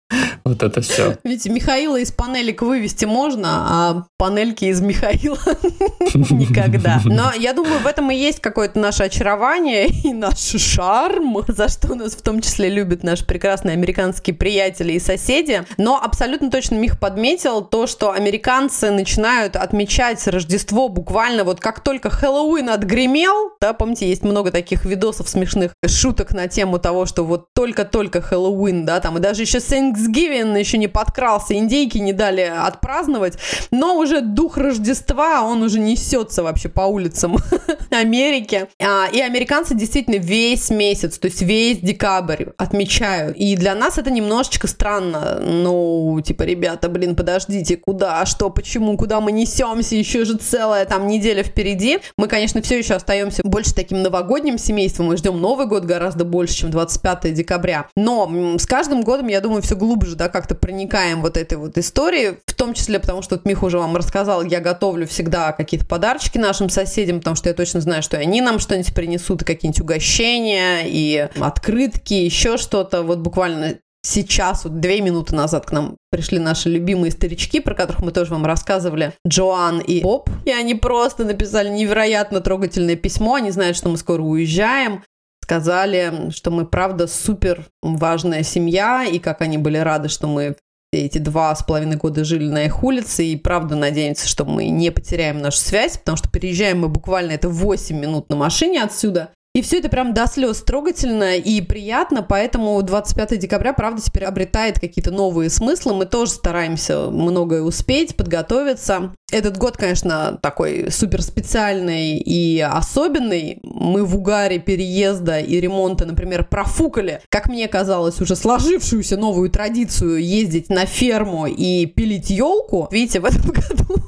[0.45, 1.17] Вот это все.
[1.25, 5.39] Ведь Михаила из панелек вывести можно, а панельки из Михаила
[6.15, 7.01] никогда.
[7.05, 11.95] Но я думаю, в этом и есть какое-то наше очарование и наш шарм, за что
[11.95, 13.77] нас в том числе любят наши прекрасные
[14.23, 15.65] американские приятели и соседи.
[15.79, 22.11] Но абсолютно точно Мих подметил то, что американцы начинают отмечать Рождество буквально вот как только
[22.11, 27.53] Хэллоуин отгремел, да, помните, есть много таких видосов смешных, шуток на тему того, что вот
[27.55, 33.39] только-только Хэллоуин, да, там, и даже еще Thanksgiving еще не подкрался, индейки не дали отпраздновать,
[33.71, 37.37] но уже дух Рождества, он уже несется вообще по улицам
[37.91, 38.69] Америки.
[38.81, 43.37] А, и американцы действительно весь месяц, то есть весь декабрь отмечают.
[43.37, 45.41] И для нас это немножечко странно.
[45.41, 51.07] Ну, типа, ребята, блин, подождите, куда, что, почему, куда мы несемся, еще же целая там
[51.07, 51.99] неделя впереди.
[52.17, 56.55] Мы, конечно, все еще остаемся больше таким новогодним семейством, мы ждем Новый год гораздо больше,
[56.55, 57.89] чем 25 декабря.
[57.97, 62.39] Но с каждым годом, я думаю, все глубже, да, как-то проникаем вот этой вот истории,
[62.47, 66.39] в том числе потому, что вот Миха уже вам рассказал, я готовлю всегда какие-то подарочки
[66.39, 71.29] нашим соседям, потому что я точно знаю, что они нам что-нибудь принесут, какие-нибудь угощения и
[71.41, 73.03] открытки, еще что-то.
[73.03, 78.03] Вот буквально сейчас, вот две минуты назад к нам пришли наши любимые старички, про которых
[78.03, 80.29] мы тоже вам рассказывали, Джоан и Боб.
[80.45, 83.35] И они просто написали невероятно трогательное письмо.
[83.35, 85.05] Они знают, что мы скоро уезжаем.
[85.43, 90.57] Сказали, что мы, правда, супер важная семья, и как они были рады, что мы
[90.93, 94.91] эти два с половиной года жили на их улице, и правда надеемся, что мы не
[94.91, 99.31] потеряем нашу связь, потому что переезжаем мы буквально это 8 минут на машине отсюда.
[99.55, 104.81] И все это прям до слез трогательно и приятно, поэтому 25 декабря, правда, теперь обретает
[104.81, 105.93] какие-то новые смыслы.
[105.93, 109.15] Мы тоже стараемся многое успеть, подготовиться.
[109.31, 113.59] Этот год, конечно, такой супер специальный и особенный.
[113.63, 120.25] Мы в угаре переезда и ремонта, например, профукали, как мне казалось, уже сложившуюся новую традицию
[120.25, 122.89] ездить на ферму и пилить елку.
[122.91, 124.03] Видите, в этом году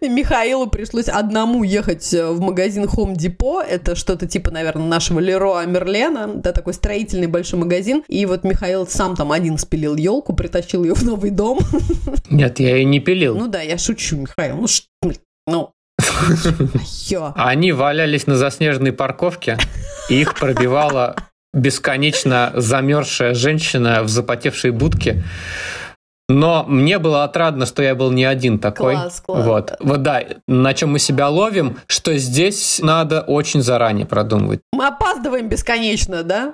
[0.00, 3.62] Михаилу пришлось одному ехать в магазин Home Depot.
[3.62, 6.26] Это что-то типа, наверное, нашего Лероа Мерлена.
[6.26, 8.02] Да, такой строительный большой магазин.
[8.08, 11.58] И вот Михаил сам там один спилил елку, притащил ее в новый дом.
[12.30, 13.36] Нет, я ее не пилил.
[13.36, 14.56] Ну да, я шучу, Михаил.
[14.56, 14.82] Ну, ш...
[15.46, 15.72] ну,
[17.34, 19.58] Они валялись на заснеженной парковке,
[20.08, 21.16] и их пробивала
[21.52, 25.22] бесконечно замерзшая женщина в запотевшей будке.
[26.30, 28.94] Но мне было отрадно, что я был не один такой.
[28.94, 29.44] Класс, класс.
[29.44, 29.72] Вот.
[29.80, 34.60] вот да, на чем мы себя ловим, что здесь надо очень заранее продумывать.
[34.72, 36.52] Мы опаздываем бесконечно, да?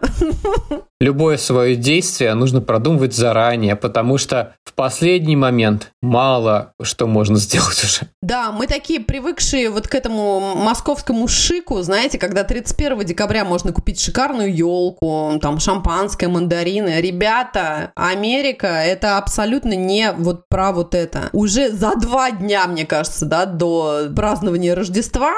[0.99, 7.85] Любое свое действие нужно продумывать заранее, потому что в последний момент мало что можно сделать
[7.85, 8.09] уже.
[8.23, 14.01] Да, мы такие привыкшие вот к этому московскому шику, знаете, когда 31 декабря можно купить
[14.01, 17.01] шикарную елку, там шампанское, мандарины.
[17.01, 21.29] Ребята, Америка это абсолютно не вот про вот это.
[21.33, 25.35] Уже за два дня, мне кажется, да, до празднования Рождества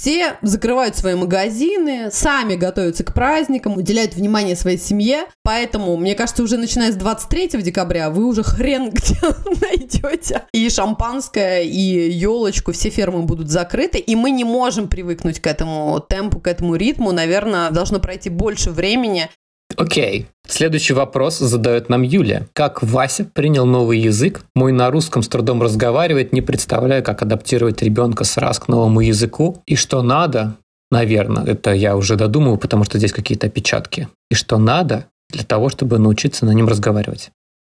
[0.00, 5.26] все закрывают свои магазины, сами готовятся к праздникам, уделяют внимание своей семье.
[5.42, 9.18] Поэтому, мне кажется, уже начиная с 23 декабря вы уже хрен где
[9.60, 10.44] найдете.
[10.52, 16.02] И шампанское, и елочку, все фермы будут закрыты, и мы не можем привыкнуть к этому
[16.08, 17.12] темпу, к этому ритму.
[17.12, 19.28] Наверное, должно пройти больше времени,
[19.76, 20.26] Окей.
[20.46, 22.48] Следующий вопрос задает нам Юлия.
[22.52, 24.42] Как Вася принял новый язык?
[24.54, 29.00] Мой на русском с трудом разговаривает, не представляю, как адаптировать ребенка с раз к новому
[29.00, 29.62] языку.
[29.66, 30.56] И что надо,
[30.90, 34.08] наверное, это я уже додумываю, потому что здесь какие-то опечатки.
[34.30, 37.30] И что надо для того, чтобы научиться на нем разговаривать?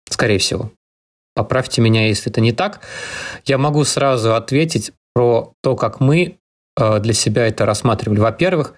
[0.09, 0.73] Скорее всего.
[1.35, 2.81] Поправьте меня, если это не так.
[3.45, 6.39] Я могу сразу ответить про то, как мы
[6.79, 8.21] э, для себя это рассматривали.
[8.21, 8.75] Во-первых,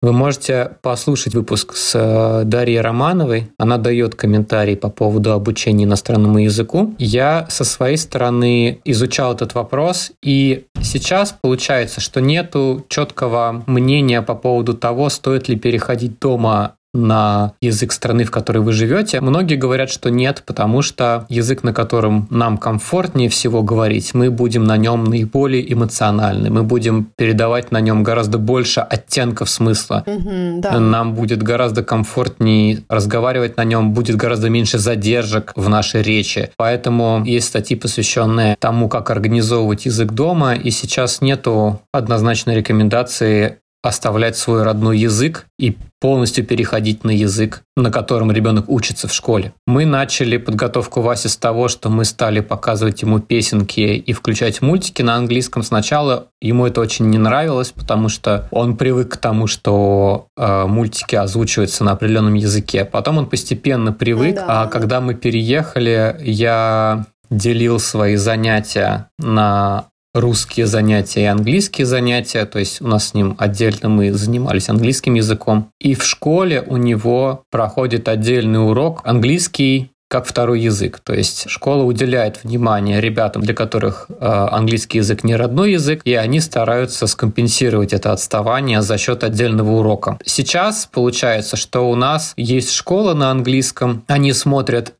[0.00, 3.50] вы можете послушать выпуск с э, Дарьей Романовой.
[3.58, 6.94] Она дает комментарий по поводу обучения иностранному языку.
[6.98, 14.34] Я со своей стороны изучал этот вопрос, и сейчас получается, что нету четкого мнения по
[14.34, 19.20] поводу того, стоит ли переходить дома на язык страны, в которой вы живете.
[19.20, 24.64] Многие говорят, что нет, потому что язык, на котором нам комфортнее всего говорить, мы будем
[24.64, 30.04] на нем наиболее эмоциональны, мы будем передавать на нем гораздо больше оттенков смысла.
[30.06, 30.78] Угу, да.
[30.78, 36.50] Нам будет гораздо комфортнее разговаривать на нем, будет гораздо меньше задержек в нашей речи.
[36.56, 44.36] Поэтому есть статьи, посвященные тому, как организовывать язык дома, и сейчас нету однозначной рекомендации оставлять
[44.36, 49.52] свой родной язык и полностью переходить на язык, на котором ребенок учится в школе.
[49.66, 55.02] Мы начали подготовку Васи с того, что мы стали показывать ему песенки и включать мультики
[55.02, 55.62] на английском.
[55.62, 61.14] Сначала ему это очень не нравилось, потому что он привык к тому, что э, мультики
[61.14, 62.84] озвучиваются на определенном языке.
[62.84, 64.64] Потом он постепенно привык, да.
[64.64, 69.86] а когда мы переехали, я делил свои занятия на
[70.20, 75.14] русские занятия и английские занятия, то есть у нас с ним отдельно мы занимались английским
[75.14, 75.70] языком.
[75.80, 81.00] И в школе у него проходит отдельный урок английский как второй язык.
[81.00, 86.14] То есть школа уделяет внимание ребятам, для которых э, английский язык не родной язык, и
[86.14, 90.18] они стараются скомпенсировать это отставание за счет отдельного урока.
[90.24, 94.94] Сейчас получается, что у нас есть школа на английском, они смотрят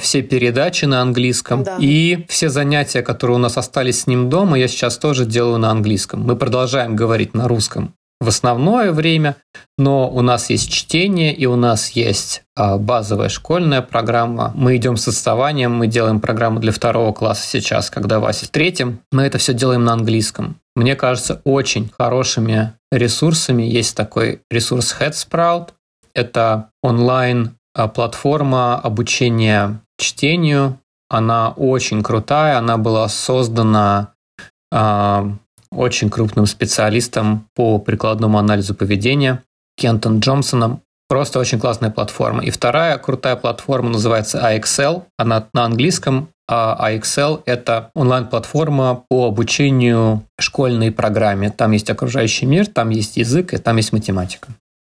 [0.00, 1.62] все передачи на английском.
[1.62, 1.76] Да.
[1.78, 5.70] И все занятия, которые у нас остались с ним дома, я сейчас тоже делаю на
[5.70, 6.22] английском.
[6.22, 9.36] Мы продолжаем говорить на русском в основное время,
[9.76, 14.52] но у нас есть чтение и у нас есть а, базовая школьная программа.
[14.56, 19.00] Мы идем с отставанием, мы делаем программу для второго класса сейчас, когда Вася в третьем.
[19.12, 20.56] Мы это все делаем на английском.
[20.74, 25.70] Мне кажется, очень хорошими ресурсами есть такой ресурс Headsprout.
[26.14, 30.80] Это онлайн платформа обучения чтению.
[31.08, 34.14] Она очень крутая, она была создана
[34.72, 35.30] э,
[35.70, 39.42] очень крупным специалистом по прикладному анализу поведения
[39.76, 40.82] Кентон Джонсоном.
[41.08, 42.44] Просто очень классная платформа.
[42.44, 45.04] И вторая крутая платформа называется iExcel.
[45.16, 51.50] Она на английском, а iExcel– это онлайн-платформа по обучению школьной программе.
[51.50, 54.48] Там есть окружающий мир, там есть язык и там есть математика.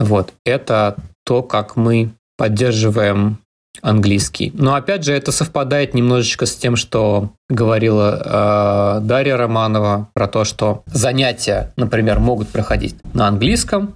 [0.01, 0.33] Вот.
[0.45, 2.11] Это то, как мы
[2.41, 3.37] поддерживаем
[3.83, 4.51] английский.
[4.55, 10.43] Но опять же, это совпадает немножечко с тем, что говорила э, Дарья Романова про то,
[10.43, 13.93] что занятия, например, могут проходить на английском,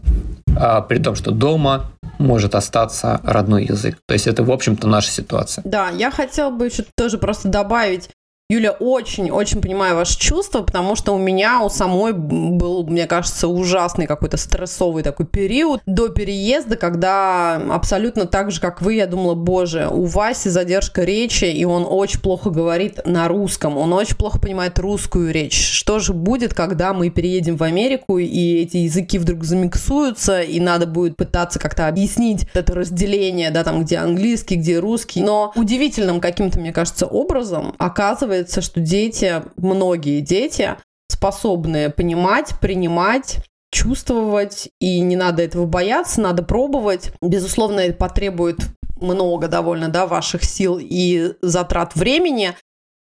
[0.56, 3.98] а, при том, что дома может остаться родной язык.
[4.08, 5.64] То есть это, в общем-то, наша ситуация.
[5.66, 8.10] Да, я хотела бы еще тоже просто добавить
[8.48, 14.06] Юля, очень-очень понимаю ваши чувства, потому что у меня у самой был, мне кажется, ужасный
[14.06, 19.88] какой-то стрессовый такой период до переезда, когда абсолютно так же, как вы, я думала, боже,
[19.92, 24.78] у Васи задержка речи, и он очень плохо говорит на русском, он очень плохо понимает
[24.78, 25.60] русскую речь.
[25.60, 30.86] Что же будет, когда мы переедем в Америку, и эти языки вдруг замиксуются, и надо
[30.86, 35.24] будет пытаться как-то объяснить это разделение, да, там, где английский, где русский.
[35.24, 40.76] Но удивительным каким-то, мне кажется, образом оказывается, оказывается, что дети, многие дети,
[41.10, 43.40] способны понимать, принимать
[43.72, 47.12] чувствовать, и не надо этого бояться, надо пробовать.
[47.22, 48.60] Безусловно, это потребует
[49.02, 52.54] много довольно да, ваших сил и затрат времени,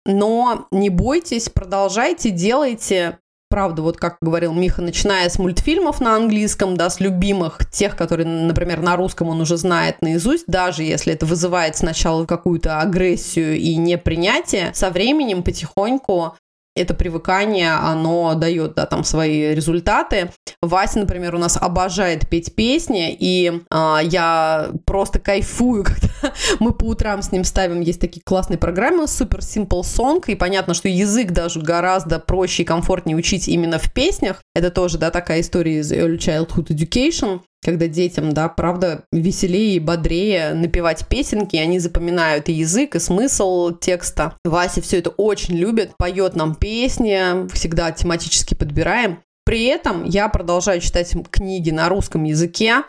[0.04, 3.18] но не бойтесь, продолжайте, делайте.
[3.54, 8.26] Правда, вот как говорил Миха, начиная с мультфильмов на английском, да, с любимых, тех, которые,
[8.26, 13.76] например, на русском он уже знает наизусть, даже если это вызывает сначала какую-то агрессию и
[13.76, 16.34] непринятие, со временем потихоньку
[16.74, 20.30] это привыкание, оно дает, да, там свои результаты.
[20.60, 26.84] Вася, например, у нас обожает петь песни, и а, я просто кайфую, когда мы по
[26.84, 31.30] утрам с ним ставим, есть такие классные программы, Super Simple Song, и понятно, что язык
[31.30, 34.42] даже гораздо проще и комфортнее учить именно в песнях.
[34.54, 39.80] Это тоже, да, такая история из Early Childhood Education когда детям, да, правда, веселее и
[39.80, 44.36] бодрее напевать песенки, они запоминают и язык, и смысл текста.
[44.44, 49.20] Вася все это очень любит, поет нам песни, всегда тематически подбираем.
[49.44, 52.84] При этом я продолжаю читать книги на русском языке,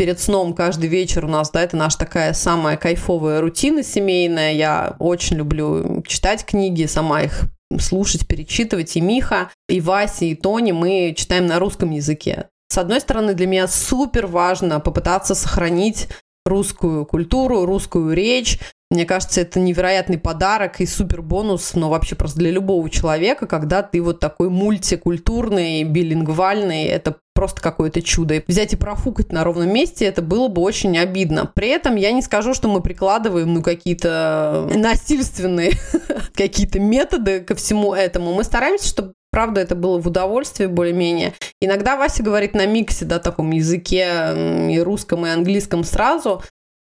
[0.00, 4.54] перед сном каждый вечер у нас, да, это наша такая самая кайфовая рутина семейная.
[4.54, 7.42] Я очень люблю читать книги, сама их
[7.78, 8.96] слушать, перечитывать.
[8.96, 12.46] И Миха, и Вася, и Тони мы читаем на русском языке.
[12.70, 16.06] С одной стороны, для меня супер важно попытаться сохранить
[16.46, 18.60] русскую культуру, русскую речь.
[18.92, 23.82] Мне кажется, это невероятный подарок и супер бонус, но вообще просто для любого человека, когда
[23.82, 28.42] ты вот такой мультикультурный, билингвальный, это просто какое-то чудо.
[28.46, 31.46] взять и профукать на ровном месте, это было бы очень обидно.
[31.46, 35.72] При этом я не скажу, что мы прикладываем ну, какие-то насильственные
[36.34, 38.32] какие-то методы ко всему этому.
[38.32, 41.34] Мы стараемся, чтобы Правда, это было в удовольствие более-менее.
[41.60, 46.42] Иногда Вася говорит на миксе, да, таком языке и русском, и английском сразу.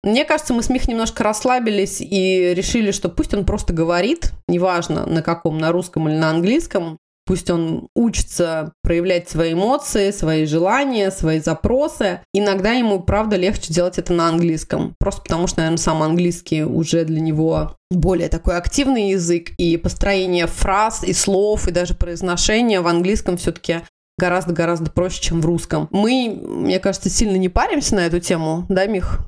[0.02, 5.06] Мне кажется, мы с Мих немножко расслабились и решили, что пусть он просто говорит, неважно
[5.06, 11.10] на каком, на русском или на английском, Пусть он учится проявлять свои эмоции, свои желания,
[11.10, 12.20] свои запросы.
[12.34, 14.94] Иногда ему, правда, легче делать это на английском.
[14.98, 20.46] Просто потому что, наверное, сам английский уже для него более такой активный язык, и построение
[20.46, 23.80] фраз и слов, и даже произношение в английском все-таки
[24.18, 25.88] гораздо-гораздо проще, чем в русском.
[25.90, 29.20] Мы, мне кажется, сильно не паримся на эту тему, да, Мих?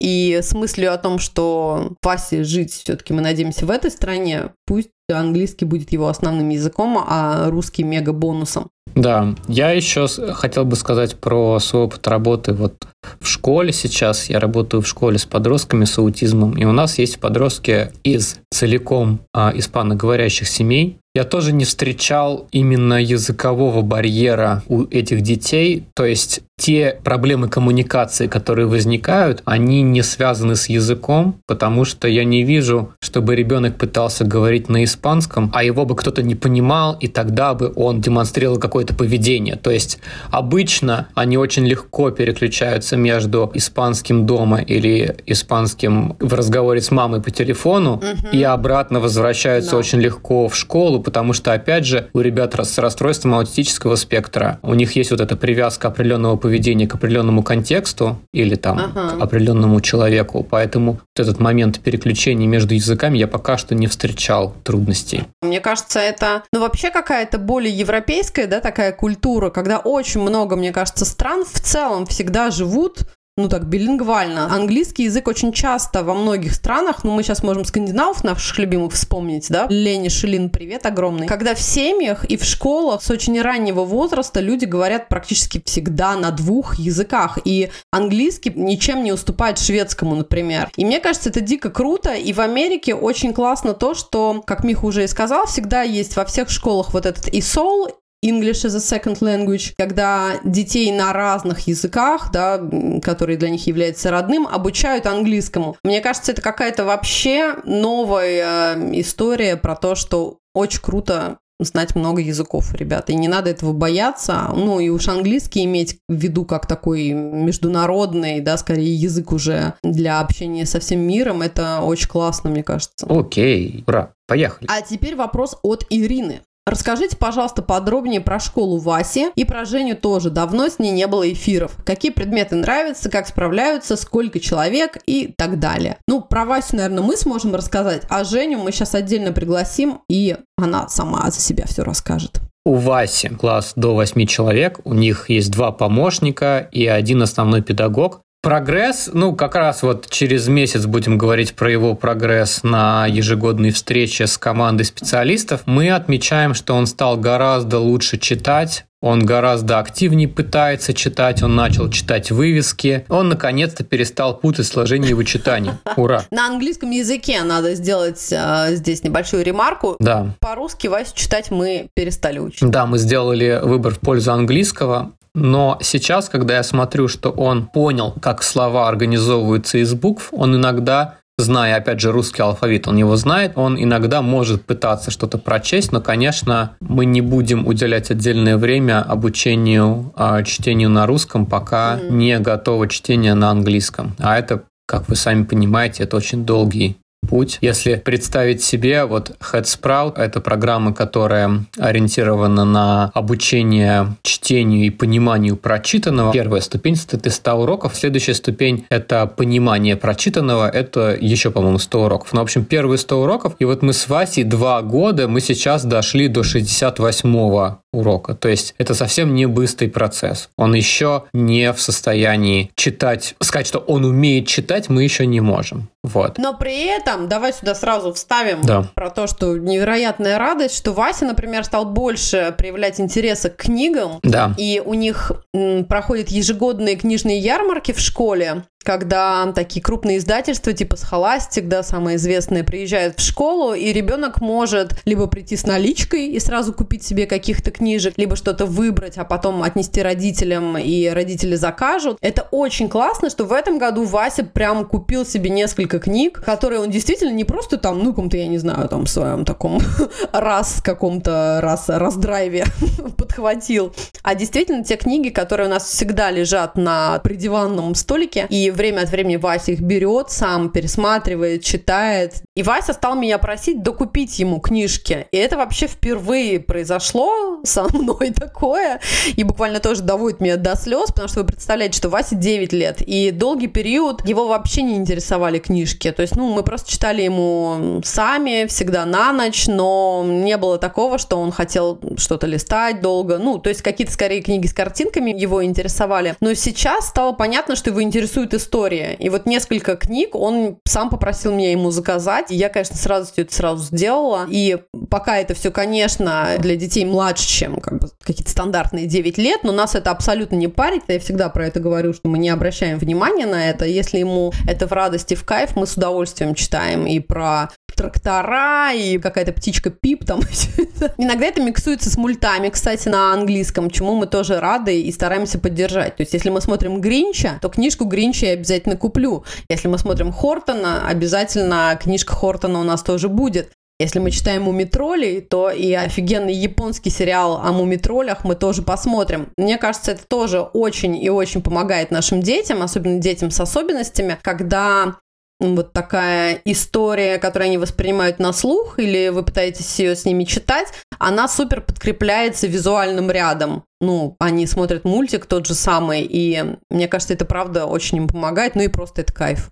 [0.00, 4.90] И с мыслью о том, что Васе жить все-таки мы надеемся в этой стране, пусть
[5.10, 8.68] английский будет его основным языком, а русский мега бонусом.
[8.94, 12.74] Да, я еще хотел бы сказать про свой опыт работы вот
[13.20, 14.28] в школе сейчас.
[14.28, 19.20] Я работаю в школе с подростками с аутизмом, и у нас есть подростки из целиком
[19.32, 25.84] а, испаноговорящих семей, я тоже не встречал именно языкового барьера у этих детей.
[25.96, 32.24] То есть те проблемы коммуникации, которые возникают, они не связаны с языком, потому что я
[32.24, 37.08] не вижу, чтобы ребенок пытался говорить на испанском, а его бы кто-то не понимал, и
[37.08, 39.56] тогда бы он демонстрировал какое-то поведение.
[39.56, 39.98] То есть
[40.30, 47.30] обычно они очень легко переключаются между испанским дома или испанским в разговоре с мамой по
[47.30, 48.28] телефону угу.
[48.32, 49.76] и обратно возвращаются да.
[49.76, 54.74] очень легко в школу, потому что, опять же, у ребят с расстройством аутистического спектра у
[54.74, 59.18] них есть вот эта привязка определенного поведения к определенному контексту или там ага.
[59.18, 64.47] к определенному человеку, поэтому вот этот момент переключения между языками я пока что не встречал
[64.64, 65.24] трудностей.
[65.42, 70.72] Мне кажется, это, ну, вообще какая-то более европейская, да, такая культура, когда очень много, мне
[70.72, 73.02] кажется, стран в целом всегда живут
[73.38, 74.52] ну так, билингвально.
[74.52, 79.46] Английский язык очень часто во многих странах, ну мы сейчас можем скандинавов наших любимых вспомнить,
[79.48, 81.28] да, Лени Шилин, привет огромный.
[81.28, 86.32] Когда в семьях и в школах с очень раннего возраста люди говорят практически всегда на
[86.32, 90.68] двух языках, и английский ничем не уступает шведскому, например.
[90.76, 94.84] И мне кажется, это дико круто, и в Америке очень классно то, что, как Миха
[94.84, 97.92] уже и сказал, всегда есть во всех школах вот этот ESOL,
[98.24, 102.60] English as a second language, когда детей на разных языках, да,
[103.02, 105.76] которые для них являются родным, обучают английскому.
[105.84, 112.20] Мне кажется, это какая-то вообще новая э, история про то, что очень круто знать много
[112.20, 113.12] языков, ребята.
[113.12, 114.50] И не надо этого бояться.
[114.54, 120.20] Ну, и уж английский иметь в виду как такой международный, да, скорее язык уже для
[120.20, 123.06] общения со всем миром, это очень классно, мне кажется.
[123.08, 124.68] Окей, ура, поехали.
[124.70, 126.42] А теперь вопрос от Ирины.
[126.68, 130.28] Расскажите, пожалуйста, подробнее про школу Васи и про Женю тоже.
[130.28, 131.74] Давно с ней не было эфиров.
[131.82, 135.96] Какие предметы нравятся, как справляются, сколько человек и так далее.
[136.06, 140.88] Ну, про Васю, наверное, мы сможем рассказать, а Женю мы сейчас отдельно пригласим, и она
[140.88, 142.42] сама за себя все расскажет.
[142.66, 148.20] У Васи класс до 8 человек, у них есть два помощника и один основной педагог.
[148.40, 154.28] Прогресс, ну, как раз вот через месяц будем говорить про его прогресс на ежегодной встрече
[154.28, 155.62] с командой специалистов.
[155.66, 161.88] Мы отмечаем, что он стал гораздо лучше читать, он гораздо активнее пытается читать, он начал
[161.88, 163.04] читать вывески.
[163.08, 165.78] Он наконец-то перестал путать сложение и вычитание.
[165.96, 166.24] Ура!
[166.32, 169.94] На английском языке надо сделать э, здесь небольшую ремарку.
[170.00, 170.34] Да.
[170.40, 172.68] По-русски Васю читать мы перестали учить.
[172.68, 175.12] Да, мы сделали выбор в пользу английского.
[175.38, 181.16] Но сейчас, когда я смотрю, что он понял, как слова организовываются из букв, он иногда
[181.38, 186.00] зная, опять же, русский алфавит, он его знает, он иногда может пытаться что-то прочесть, но,
[186.00, 192.10] конечно, мы не будем уделять отдельное время обучению э, чтению на русском, пока mm-hmm.
[192.10, 194.16] не готово чтение на английском.
[194.18, 196.96] А это как вы сами понимаете, это очень долгий
[197.28, 197.58] путь.
[197.60, 206.32] Если представить себе, вот HeadSprout— это программа, которая ориентирована на обучение чтению и пониманию прочитанного.
[206.32, 207.96] Первая ступень из 100 уроков.
[207.96, 210.68] Следующая ступень— это понимание прочитанного.
[210.68, 212.32] Это еще, по-моему, 100 уроков.
[212.32, 213.54] Ну, в общем, первые 100 уроков.
[213.58, 218.34] И вот мы с Васей два года, мы сейчас дошли до 68 урока.
[218.34, 220.50] То есть это совсем не быстрый процесс.
[220.56, 223.34] Он еще не в состоянии читать.
[223.40, 225.88] Сказать, что он умеет читать, мы еще не можем.
[226.02, 226.38] Вот.
[226.38, 228.88] Но при этом, давай сюда сразу вставим да.
[228.94, 234.20] про то, что невероятная радость, что Вася, например, стал больше проявлять интереса к книгам.
[234.22, 234.54] Да.
[234.56, 240.96] И у них м, проходят ежегодные книжные ярмарки в школе когда такие крупные издательства типа
[240.96, 246.38] Схоластик, да, самые известные, приезжают в школу, и ребенок может либо прийти с наличкой и
[246.38, 252.18] сразу купить себе каких-то книжек, либо что-то выбрать, а потом отнести родителям, и родители закажут.
[252.20, 256.90] Это очень классно, что в этом году Вася прям купил себе несколько книг, которые он
[256.90, 259.80] действительно не просто там, ну, каком-то, я не знаю, там, в своем таком
[260.32, 262.64] раз каком-то раз раздрайве
[263.16, 269.02] подхватил, а действительно те книги, которые у нас всегда лежат на придиванном столике, и время
[269.02, 272.42] от времени Вася их берет, сам пересматривает, читает.
[272.54, 275.26] И Вася стал меня просить докупить ему книжки.
[275.30, 279.00] И это вообще впервые произошло со мной такое.
[279.36, 283.02] И буквально тоже доводит меня до слез, потому что вы представляете, что Васе 9 лет.
[283.02, 286.10] И долгий период его вообще не интересовали книжки.
[286.10, 291.18] То есть, ну, мы просто читали ему сами, всегда на ночь, но не было такого,
[291.18, 293.38] что он хотел что-то листать долго.
[293.38, 296.36] Ну, то есть какие-то скорее книги с картинками его интересовали.
[296.40, 299.14] Но сейчас стало понятно, что его интересует история.
[299.14, 302.50] И вот несколько книг он сам попросил меня ему заказать.
[302.50, 304.46] И я, конечно, с радостью это сразу сделала.
[304.50, 304.78] И
[305.10, 309.72] пока это все, конечно, для детей младше, чем как бы, какие-то стандартные 9 лет, но
[309.72, 311.04] нас это абсолютно не парит.
[311.08, 313.86] Я всегда про это говорю, что мы не обращаем внимания на это.
[313.86, 319.18] Если ему это в радости, в кайф, мы с удовольствием читаем и про трактора, и
[319.18, 320.40] какая-то птичка Пип там.
[321.18, 326.16] Иногда это миксуется с мультами, кстати, на английском, чему мы тоже рады и стараемся поддержать.
[326.16, 329.44] То есть, если мы смотрим Гринча, то книжку Гринча я обязательно куплю.
[329.68, 333.72] Если мы смотрим Хортона, обязательно книжка Хортона у нас тоже будет.
[334.00, 339.48] Если мы читаем «Мумитролей», то и офигенный японский сериал о мумитролях мы тоже посмотрим.
[339.56, 345.16] Мне кажется, это тоже очень и очень помогает нашим детям, особенно детям с особенностями, когда
[345.60, 350.88] вот такая история, которую они воспринимают на слух, или вы пытаетесь ее с ними читать,
[351.18, 353.84] она супер подкрепляется визуальным рядом.
[354.00, 358.76] Ну, они смотрят мультик тот же самый, и мне кажется, это правда очень им помогает,
[358.76, 359.70] ну и просто это кайф.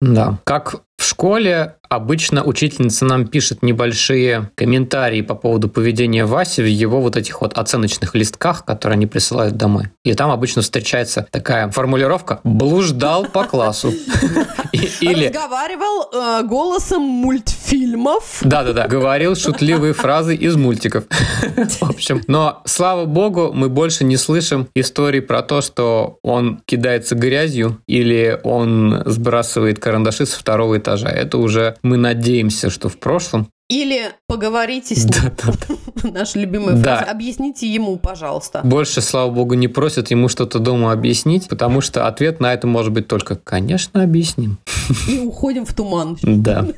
[0.00, 0.38] Да.
[0.44, 7.00] Как в школе обычно учительница нам пишет небольшие комментарии по поводу поведения Васи в его
[7.00, 9.86] вот этих вот оценочных листках, которые они присылают домой.
[10.04, 13.92] И там обычно встречается такая формулировка «блуждал по классу».
[15.00, 15.26] Или...
[15.26, 18.40] Разговаривал э, голосом мультфильмов.
[18.42, 21.04] Да-да-да, говорил шутливые фразы из мультиков.
[21.80, 27.14] В общем, но, слава богу, мы больше не слышим истории про то, что он кидается
[27.14, 31.08] грязью или он сбрасывает карандаши с второго этажа.
[31.08, 33.48] Это уже мы надеемся, что в прошлом.
[33.68, 35.32] Или поговорите с ним.
[35.36, 36.10] Да, да, да.
[36.10, 37.04] Наша любимая фраза.
[37.04, 37.10] Да.
[37.10, 38.62] Объясните ему, пожалуйста.
[38.64, 42.92] Больше, слава богу, не просят ему что-то дома объяснить, потому что ответ на это может
[42.92, 44.58] быть только «конечно, объясним».
[45.06, 46.16] И уходим в туман.
[46.22, 46.66] Да.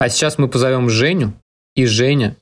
[0.00, 1.32] А сейчас мы позовем Женю,
[1.76, 2.36] и Женя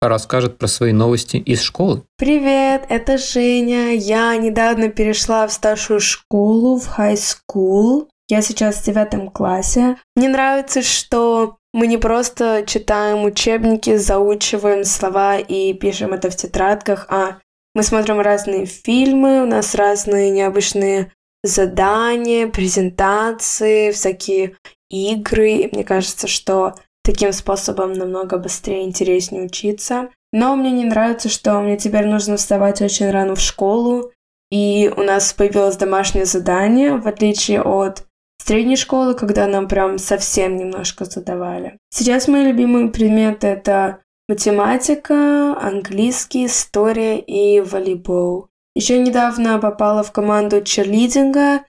[0.00, 2.04] расскажет про свои новости из школы.
[2.16, 3.96] Привет, это Женя.
[3.96, 8.06] Я недавно перешла в старшую школу, в high school.
[8.32, 9.98] Я сейчас в девятом классе.
[10.16, 17.04] Мне нравится, что мы не просто читаем учебники, заучиваем слова и пишем это в тетрадках,
[17.10, 17.40] а
[17.74, 21.12] мы смотрим разные фильмы, у нас разные необычные
[21.42, 24.56] задания, презентации, всякие
[24.88, 25.68] игры.
[25.70, 26.72] Мне кажется, что
[27.04, 30.08] таким способом намного быстрее и интереснее учиться.
[30.32, 34.10] Но мне не нравится, что мне теперь нужно вставать очень рано в школу,
[34.50, 38.06] и у нас появилось домашнее задание, в отличие от
[38.46, 41.78] средней школы, когда нам прям совсем немножко задавали.
[41.90, 48.48] Сейчас мои любимые предметы— это математика, английский, история и волейбол.
[48.74, 51.60] Еще недавно попала в команду черлидинга,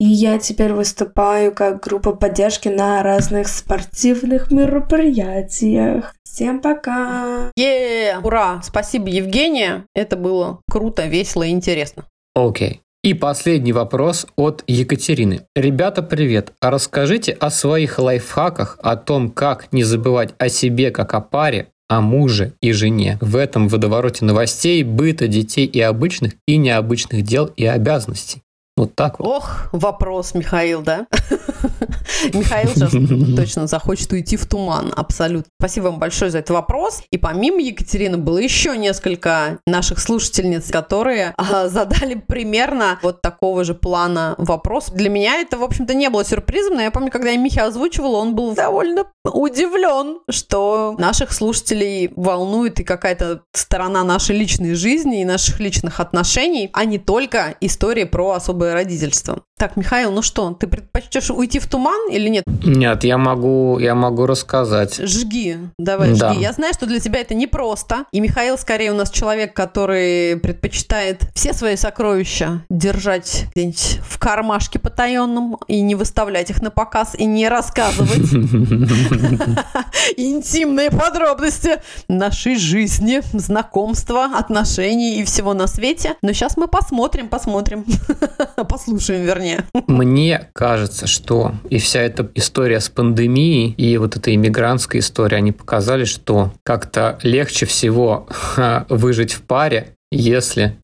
[0.00, 6.14] и я теперь выступаю как группа поддержки на разных спортивных мероприятиях.
[6.22, 7.50] Всем пока!
[7.56, 8.60] Е, ура!
[8.62, 9.86] Спасибо, Евгения.
[9.94, 12.04] Это было круто, весело и интересно.
[12.34, 12.74] Окей.
[12.74, 12.87] Okay.
[13.04, 15.42] И последний вопрос от Екатерины.
[15.54, 16.52] Ребята, привет.
[16.60, 22.00] Расскажите о своих лайфхаках, о том, как не забывать о себе как о паре, о
[22.00, 27.64] муже и жене в этом водовороте новостей, быта, детей и обычных и необычных дел и
[27.64, 28.42] обязанностей.
[28.76, 29.28] Вот так вот.
[29.28, 31.06] Ох, вопрос, Михаил, да?
[32.34, 32.92] Михаил сейчас
[33.36, 35.50] точно захочет уйти в туман, абсолютно.
[35.60, 37.02] Спасибо вам большое за этот вопрос.
[37.10, 43.74] И помимо Екатерины было еще несколько наших слушательниц, которые а, задали примерно вот такого же
[43.74, 44.90] плана вопрос.
[44.90, 48.16] Для меня это, в общем-то, не было сюрпризом, но я помню, когда я Михи озвучивала,
[48.16, 55.24] он был довольно удивлен, что наших слушателей волнует и какая-то сторона нашей личной жизни и
[55.24, 59.42] наших личных отношений, а не только история про особое родительство.
[59.58, 62.44] Так, Михаил, ну что, ты предпочтешь уйти в туман или нет?
[62.64, 65.00] Нет, я могу, я могу рассказать.
[65.02, 66.32] Жги, давай да.
[66.32, 66.42] жги.
[66.42, 68.04] Я знаю, что для тебя это непросто.
[68.12, 74.78] И Михаил скорее у нас человек, который предпочитает все свои сокровища держать где-нибудь в кармашке
[74.78, 78.32] потаенном и не выставлять их на показ и не рассказывать
[80.16, 86.14] интимные подробности нашей жизни, знакомства, отношений и всего на свете.
[86.22, 87.84] Но сейчас мы посмотрим, посмотрим.
[88.68, 89.47] Послушаем, вернее.
[89.86, 95.52] Мне кажется, что и вся эта история с пандемией, и вот эта иммигрантская история, они
[95.52, 98.26] показали, что как-то легче всего
[98.88, 100.76] выжить в паре, если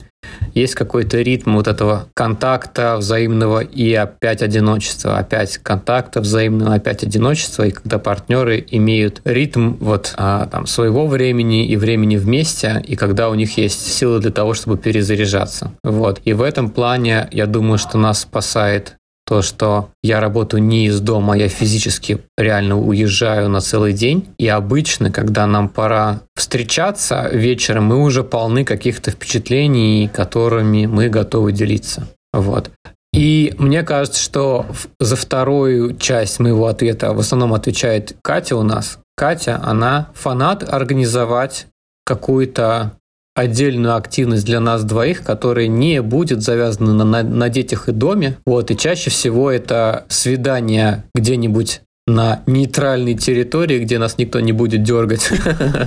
[0.53, 7.63] есть какой-то ритм вот этого контакта взаимного и опять одиночества, опять контакта взаимного, опять одиночества,
[7.63, 13.29] и когда партнеры имеют ритм вот а, там своего времени и времени вместе, и когда
[13.29, 15.71] у них есть силы для того, чтобы перезаряжаться.
[15.83, 16.21] Вот.
[16.23, 18.95] И в этом плане я думаю, что нас спасает
[19.25, 24.27] то, что я работаю не из дома, я физически реально уезжаю на целый день.
[24.37, 31.51] И обычно, когда нам пора встречаться вечером, мы уже полны каких-то впечатлений, которыми мы готовы
[31.51, 32.07] делиться.
[32.33, 32.69] Вот.
[33.13, 34.65] И мне кажется, что
[34.99, 38.99] за вторую часть моего ответа в основном отвечает Катя у нас.
[39.15, 41.67] Катя, она фанат организовать
[42.05, 42.91] какую-то
[43.35, 48.37] отдельную активность для нас двоих, которая не будет завязана на, на, на детях и доме.
[48.45, 54.83] Вот, и чаще всего это свидание где-нибудь на нейтральной территории, где нас никто не будет
[54.83, 55.29] дергать.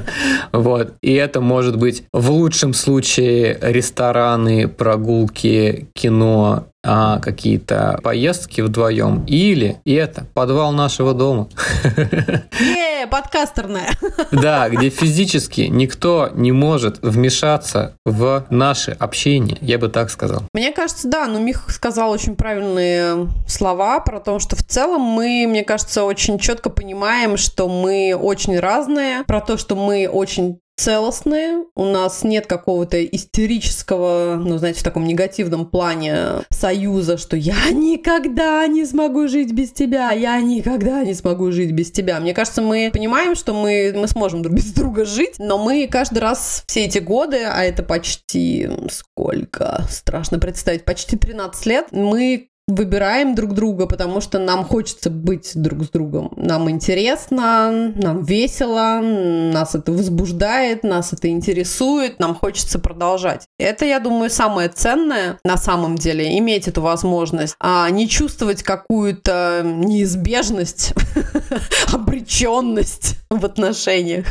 [0.53, 0.94] вот.
[1.01, 9.24] И это может быть в лучшем случае рестораны, прогулки, кино, а, какие-то поездки вдвоем.
[9.26, 11.49] Или и это подвал нашего дома.
[12.61, 13.91] Е, подкастерная.
[14.32, 20.45] да, где физически никто не может вмешаться в наше общение, я бы так сказал.
[20.55, 25.47] Мне кажется, да, но Мих сказал очень правильные слова про то, что в целом мы,
[25.47, 31.64] мне кажется, очень четко понимаем, что мы очень разные, про то, что мы очень целостные,
[31.74, 38.66] у нас нет какого-то истерического, ну, знаете, в таком негативном плане союза, что я никогда
[38.66, 42.20] не смогу жить без тебя, я никогда не смогу жить без тебя.
[42.20, 46.20] Мне кажется, мы понимаем, что мы, мы сможем друг без друга жить, но мы каждый
[46.20, 53.35] раз все эти годы, а это почти сколько, страшно представить, почти 13 лет, мы выбираем
[53.35, 56.33] друг друга, потому что нам хочется быть друг с другом.
[56.37, 63.47] Нам интересно, нам весело, нас это возбуждает, нас это интересует, нам хочется продолжать.
[63.59, 69.62] Это, я думаю, самое ценное на самом деле, иметь эту возможность, а не чувствовать какую-то
[69.64, 70.93] неизбежность,
[71.93, 74.27] обреченность в отношениях,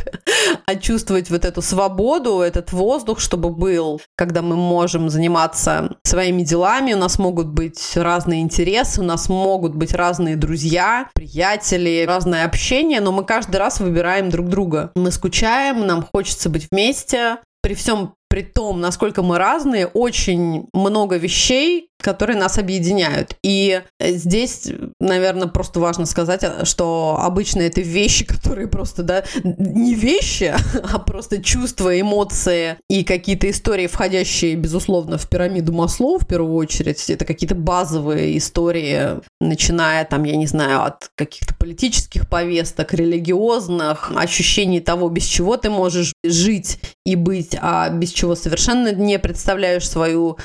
[0.66, 6.94] а чувствовать вот эту свободу, этот воздух, чтобы был, когда мы можем заниматься своими делами,
[6.94, 12.44] у нас могут быть разные разные интересы, у нас могут быть разные друзья, приятели, разное
[12.44, 14.92] общение, но мы каждый раз выбираем друг друга.
[14.98, 21.18] Мы скучаем, нам хочется быть вместе, при всем при том, насколько мы разные, очень много
[21.18, 23.36] вещей, которые нас объединяют.
[23.44, 24.68] И здесь,
[25.00, 30.54] наверное, просто важно сказать, что обычно это вещи, которые просто, да, не вещи,
[30.94, 37.10] а просто чувства, эмоции и какие-то истории, входящие, безусловно, в пирамиду Маслоу в первую очередь.
[37.10, 44.82] Это какие-то базовые истории, начиная там, я не знаю, от каких-то политических повесток, религиозных, ощущений
[44.82, 50.38] того, без чего ты можешь жить и быть, а без чего совершенно не представляешь свою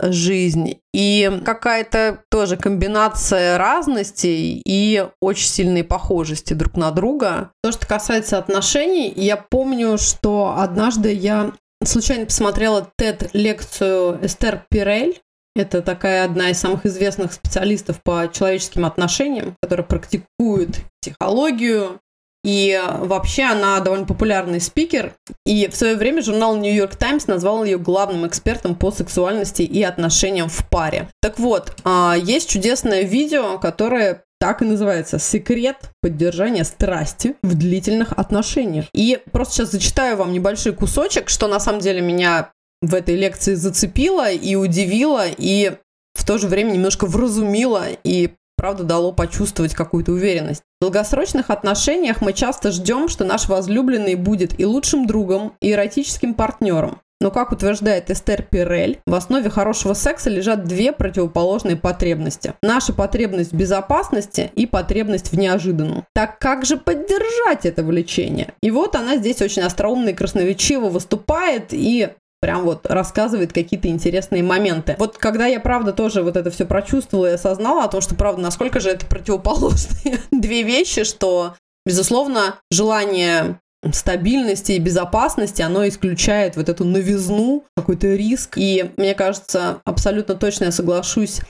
[0.00, 0.80] жизнь.
[0.94, 7.50] И какая-то тоже комбинация разностей и очень сильной похожести друг на друга.
[7.62, 11.52] То, что касается отношений, я помню, что однажды я
[11.84, 15.20] случайно посмотрела TED-лекцию Эстер Пирель.
[15.56, 22.00] Это такая одна из самых известных специалистов по человеческим отношениям, которая практикует психологию,
[22.48, 25.12] и вообще она довольно популярный спикер.
[25.44, 29.82] И в свое время журнал New York Times назвал ее главным экспертом по сексуальности и
[29.82, 31.10] отношениям в паре.
[31.20, 38.12] Так вот, а, есть чудесное видео, которое так и называется «Секрет поддержания страсти в длительных
[38.12, 38.86] отношениях».
[38.94, 43.54] И просто сейчас зачитаю вам небольшой кусочек, что на самом деле меня в этой лекции
[43.56, 45.72] зацепило и удивило, и
[46.14, 50.62] в то же время немножко вразумило и правда дало почувствовать какую-то уверенность.
[50.80, 56.34] В долгосрочных отношениях мы часто ждем, что наш возлюбленный будет и лучшим другом, и эротическим
[56.34, 57.00] партнером.
[57.20, 62.54] Но, как утверждает Эстер Пирель, в основе хорошего секса лежат две противоположные потребности.
[62.62, 66.04] Наша потребность в безопасности и потребность в неожиданном.
[66.14, 68.52] Так как же поддержать это влечение?
[68.62, 72.08] И вот она здесь очень остроумно и красноречиво выступает и
[72.40, 74.96] прям вот рассказывает какие-то интересные моменты.
[74.98, 78.42] Вот когда я, правда, тоже вот это все прочувствовала и осознала о том, что, правда,
[78.42, 83.60] насколько же это противоположные две вещи, что, безусловно, желание
[83.92, 88.54] стабильности и безопасности, оно исключает вот эту новизну, какой-то риск.
[88.56, 91.40] И мне кажется, абсолютно точно я соглашусь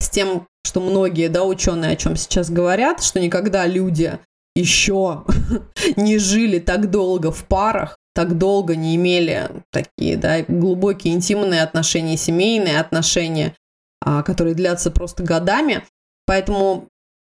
[0.00, 4.18] с тем, что многие, да, ученые о чем сейчас говорят, что никогда люди
[4.54, 5.24] еще
[5.96, 12.16] не жили так долго в парах, так долго не имели такие да, глубокие интимные отношения,
[12.16, 13.54] семейные отношения,
[14.00, 15.82] а, которые длятся просто годами.
[16.26, 16.88] Поэтому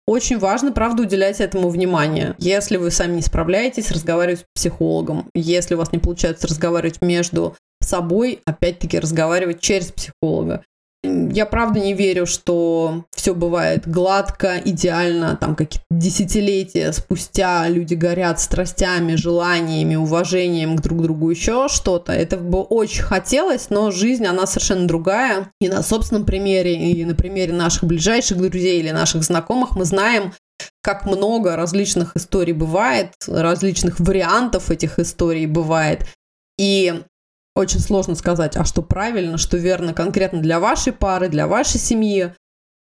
[0.08, 2.34] очень важно, правда, уделять этому внимание.
[2.38, 5.30] Если вы сами не справляетесь, разговаривать с психологом.
[5.34, 10.64] Если у вас не получается разговаривать между собой, опять-таки разговаривать через психолога.
[11.04, 18.40] Я правда не верю, что все бывает гладко, идеально, там какие-то десятилетия спустя люди горят
[18.40, 22.14] страстями, желаниями, уважением к друг другу, еще что-то.
[22.14, 25.52] Это бы очень хотелось, но жизнь, она совершенно другая.
[25.62, 30.34] И на собственном примере, и на примере наших ближайших друзей или наших знакомых мы знаем,
[30.82, 36.06] как много различных историй бывает, различных вариантов этих историй бывает.
[36.58, 37.04] И
[37.58, 42.34] очень сложно сказать, а что правильно, что верно конкретно для вашей пары, для вашей семьи.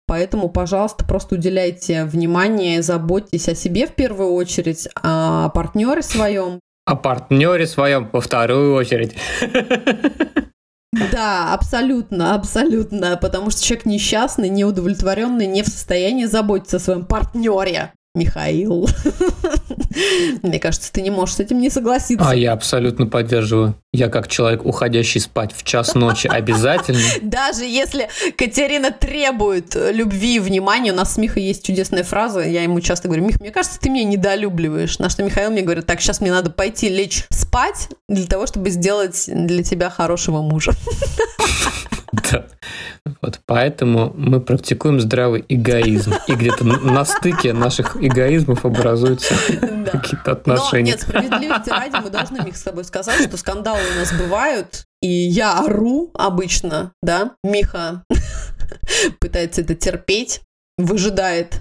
[0.06, 6.60] Поэтому, пожалуйста, просто уделяйте внимание, заботьтесь о себе в первую очередь, о партнере своем.
[6.84, 9.16] О партнере своем во вторую очередь.
[11.12, 17.92] Да, абсолютно, абсолютно, потому что человек несчастный, неудовлетворенный, не в состоянии заботиться о своем партнере.
[18.16, 18.88] Михаил.
[20.42, 22.28] Мне кажется, ты не можешь с этим не согласиться.
[22.28, 23.76] А я абсолютно поддерживаю.
[23.92, 27.00] Я как человек, уходящий спать в час ночи, обязательно.
[27.22, 32.62] Даже если Катерина требует любви и внимания, у нас с Михой есть чудесная фраза, я
[32.62, 34.98] ему часто говорю, Мих, мне кажется, ты меня недолюбливаешь.
[34.98, 38.70] На что Михаил мне говорит, так, сейчас мне надо пойти лечь спать для того, чтобы
[38.70, 40.72] сделать для тебя хорошего мужа.
[42.32, 42.46] Да.
[43.22, 46.14] Вот, поэтому мы практикуем здравый эгоизм.
[46.26, 49.90] И где-то на стыке наших эгоизмов образуются да.
[49.92, 50.92] какие-то отношения.
[50.92, 54.84] Но нет, справедливости ради мы должны, Мих, с тобой сказать, что скандалы у нас бывают,
[55.00, 58.04] и я ору обычно, да, Миха
[59.20, 60.42] пытается это терпеть,
[60.78, 61.60] выжидает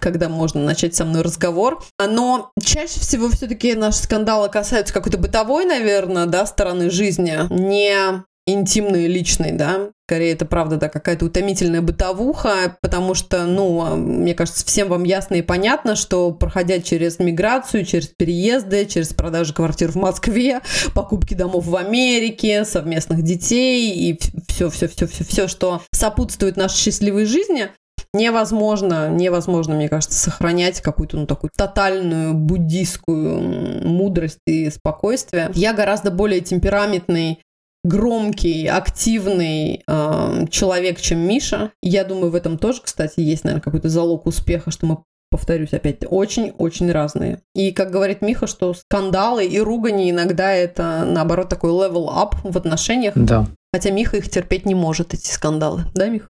[0.00, 1.82] когда можно начать со мной разговор.
[1.98, 9.06] Но чаще всего все-таки наши скандалы касаются какой-то бытовой, наверное, да, стороны жизни, не интимной,
[9.06, 9.90] личной, да.
[10.06, 15.04] Скорее, это правда, да, какая-то утомительная бытовуха, потому что, ну, а, мне кажется, всем вам
[15.04, 20.60] ясно и понятно, что проходя через миграцию, через переезды, через продажу квартир в Москве,
[20.94, 26.76] покупки домов в Америке, совместных детей и все, все, все, все, все, что сопутствует нашей
[26.76, 27.70] счастливой жизни,
[28.12, 33.40] невозможно, невозможно, мне кажется, сохранять какую-то, ну, такую тотальную буддийскую
[33.86, 35.50] мудрость и спокойствие.
[35.54, 37.40] Я гораздо более темпераментный
[37.84, 41.70] громкий, активный э, человек, чем Миша.
[41.82, 44.98] Я думаю, в этом тоже, кстати, есть, наверное, какой-то залог успеха, что мы
[45.30, 47.40] повторюсь опять, очень-очень разные.
[47.54, 52.56] И, как говорит Миха, что скандалы и ругани иногда это, наоборот, такой level up в
[52.56, 53.14] отношениях.
[53.16, 53.46] Да.
[53.72, 55.86] Хотя Миха их терпеть не может, эти скандалы.
[55.94, 56.28] Да, Мих?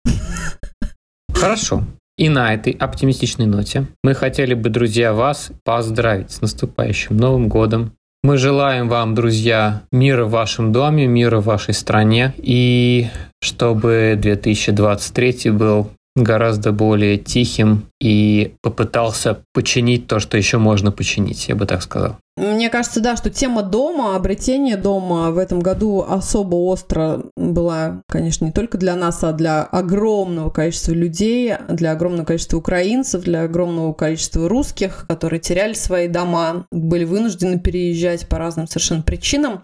[1.32, 1.84] Хорошо.
[2.18, 7.94] И на этой оптимистичной ноте мы хотели бы, друзья, вас поздравить с наступающим Новым годом.
[8.22, 13.08] Мы желаем вам, друзья, мира в вашем доме, мира в вашей стране, и
[13.40, 21.54] чтобы 2023 был гораздо более тихим и попытался починить то, что еще можно починить, я
[21.54, 22.16] бы так сказал.
[22.36, 28.46] Мне кажется, да, что тема дома, обретение дома в этом году особо остро была, конечно,
[28.46, 33.92] не только для нас, а для огромного количества людей, для огромного количества украинцев, для огромного
[33.92, 39.62] количества русских, которые теряли свои дома, были вынуждены переезжать по разным совершенно причинам.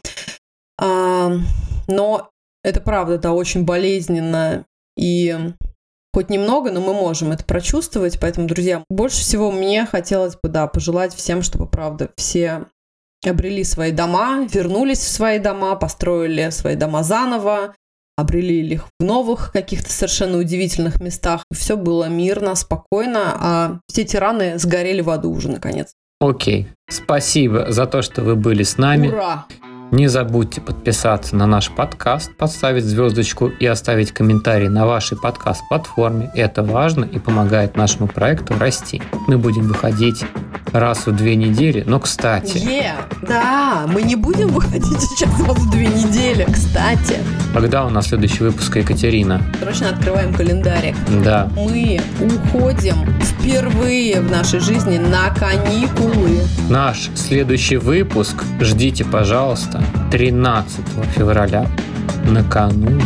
[0.78, 1.32] А,
[1.88, 2.30] но
[2.62, 4.66] это правда, да, очень болезненно
[4.99, 5.34] и
[6.17, 8.19] хоть немного, но мы можем это прочувствовать.
[8.19, 12.64] Поэтому, друзья, больше всего мне хотелось бы, да, пожелать всем, чтобы, правда, все
[13.23, 17.75] обрели свои дома, вернулись в свои дома, построили свои дома заново,
[18.17, 21.43] обрели их в новых каких-то совершенно удивительных местах.
[21.53, 25.93] Все было мирно, спокойно, а все тираны сгорели в аду уже наконец.
[26.19, 26.69] Окей.
[26.89, 29.09] Спасибо за то, что вы были с нами.
[29.09, 29.45] Ура!
[29.93, 36.30] Не забудьте подписаться на наш подкаст, поставить звездочку и оставить комментарий на вашей подкаст-платформе.
[36.34, 39.01] Это важно и помогает нашему проекту расти.
[39.28, 40.24] Мы будем выходить
[40.72, 42.57] раз в две недели, но кстати...
[42.59, 47.16] Yeah, да, мы не будем выходить сейчас раз в две недели, кстати.
[47.55, 49.41] Когда у нас следующий выпуск, Екатерина?
[49.61, 50.95] Срочно открываем календарик.
[51.24, 51.49] Да.
[51.57, 56.41] Мы уходим впервые в нашей жизни на каникулы.
[56.68, 59.76] Наш следующий выпуск ждите, пожалуйста,
[60.11, 60.81] 13
[61.14, 61.66] февраля,
[62.24, 63.05] накануне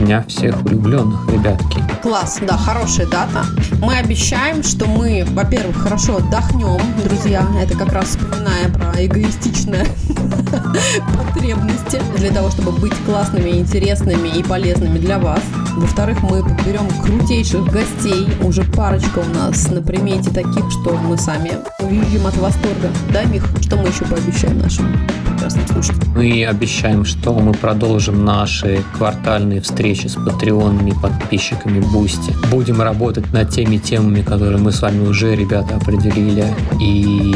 [0.00, 1.84] Дня всех влюбленных, ребятки.
[2.02, 3.44] Класс, да, хорошая дата.
[3.82, 7.46] Мы обещаем, что мы, во-первых, хорошо отдохнем, друзья.
[7.62, 9.84] Это как раз вспоминая про эгоистичные
[11.34, 15.42] потребности для того, чтобы быть классными, интересными и полезными для вас.
[15.76, 18.26] Во-вторых, мы подберем крутейших гостей.
[18.42, 22.88] Уже парочка у нас на примете таких, что мы сами увидим от восторга.
[23.12, 23.44] Да, Мих?
[23.60, 24.98] Что мы еще пообещаем нашим
[25.28, 26.14] прекрасным слушателям?
[26.14, 32.34] Мы обещаем, что мы продолжим наши квартальные встречи с патреонами, подписчиками Boosty.
[32.50, 36.46] Будем работать над теми темами, которые мы с вами уже, ребята, определили.
[36.80, 37.34] И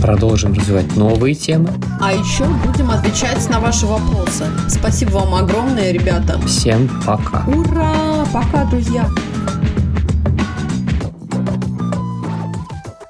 [0.00, 1.70] продолжим развивать новые темы.
[2.00, 4.44] А еще будем отвечать на ваши вопросы.
[4.68, 6.38] Спасибо вам огромное, ребята.
[6.46, 7.44] Всем пока.
[7.46, 8.24] Ура!
[8.32, 9.08] Пока, друзья!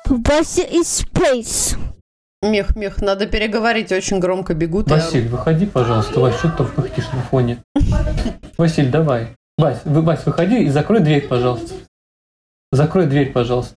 [0.09, 1.77] Вася is space.
[2.45, 4.91] Мех, мех, надо переговорить, очень громко бегут.
[4.91, 6.21] Василь, выходи, пожалуйста.
[6.21, 7.59] Вась, что ты там пыхтишь на фоне?
[8.59, 9.29] Василь, давай.
[9.57, 11.75] Вась, вы, Вась, выходи и закрой дверь, пожалуйста.
[12.71, 13.75] Закрой дверь, пожалуйста.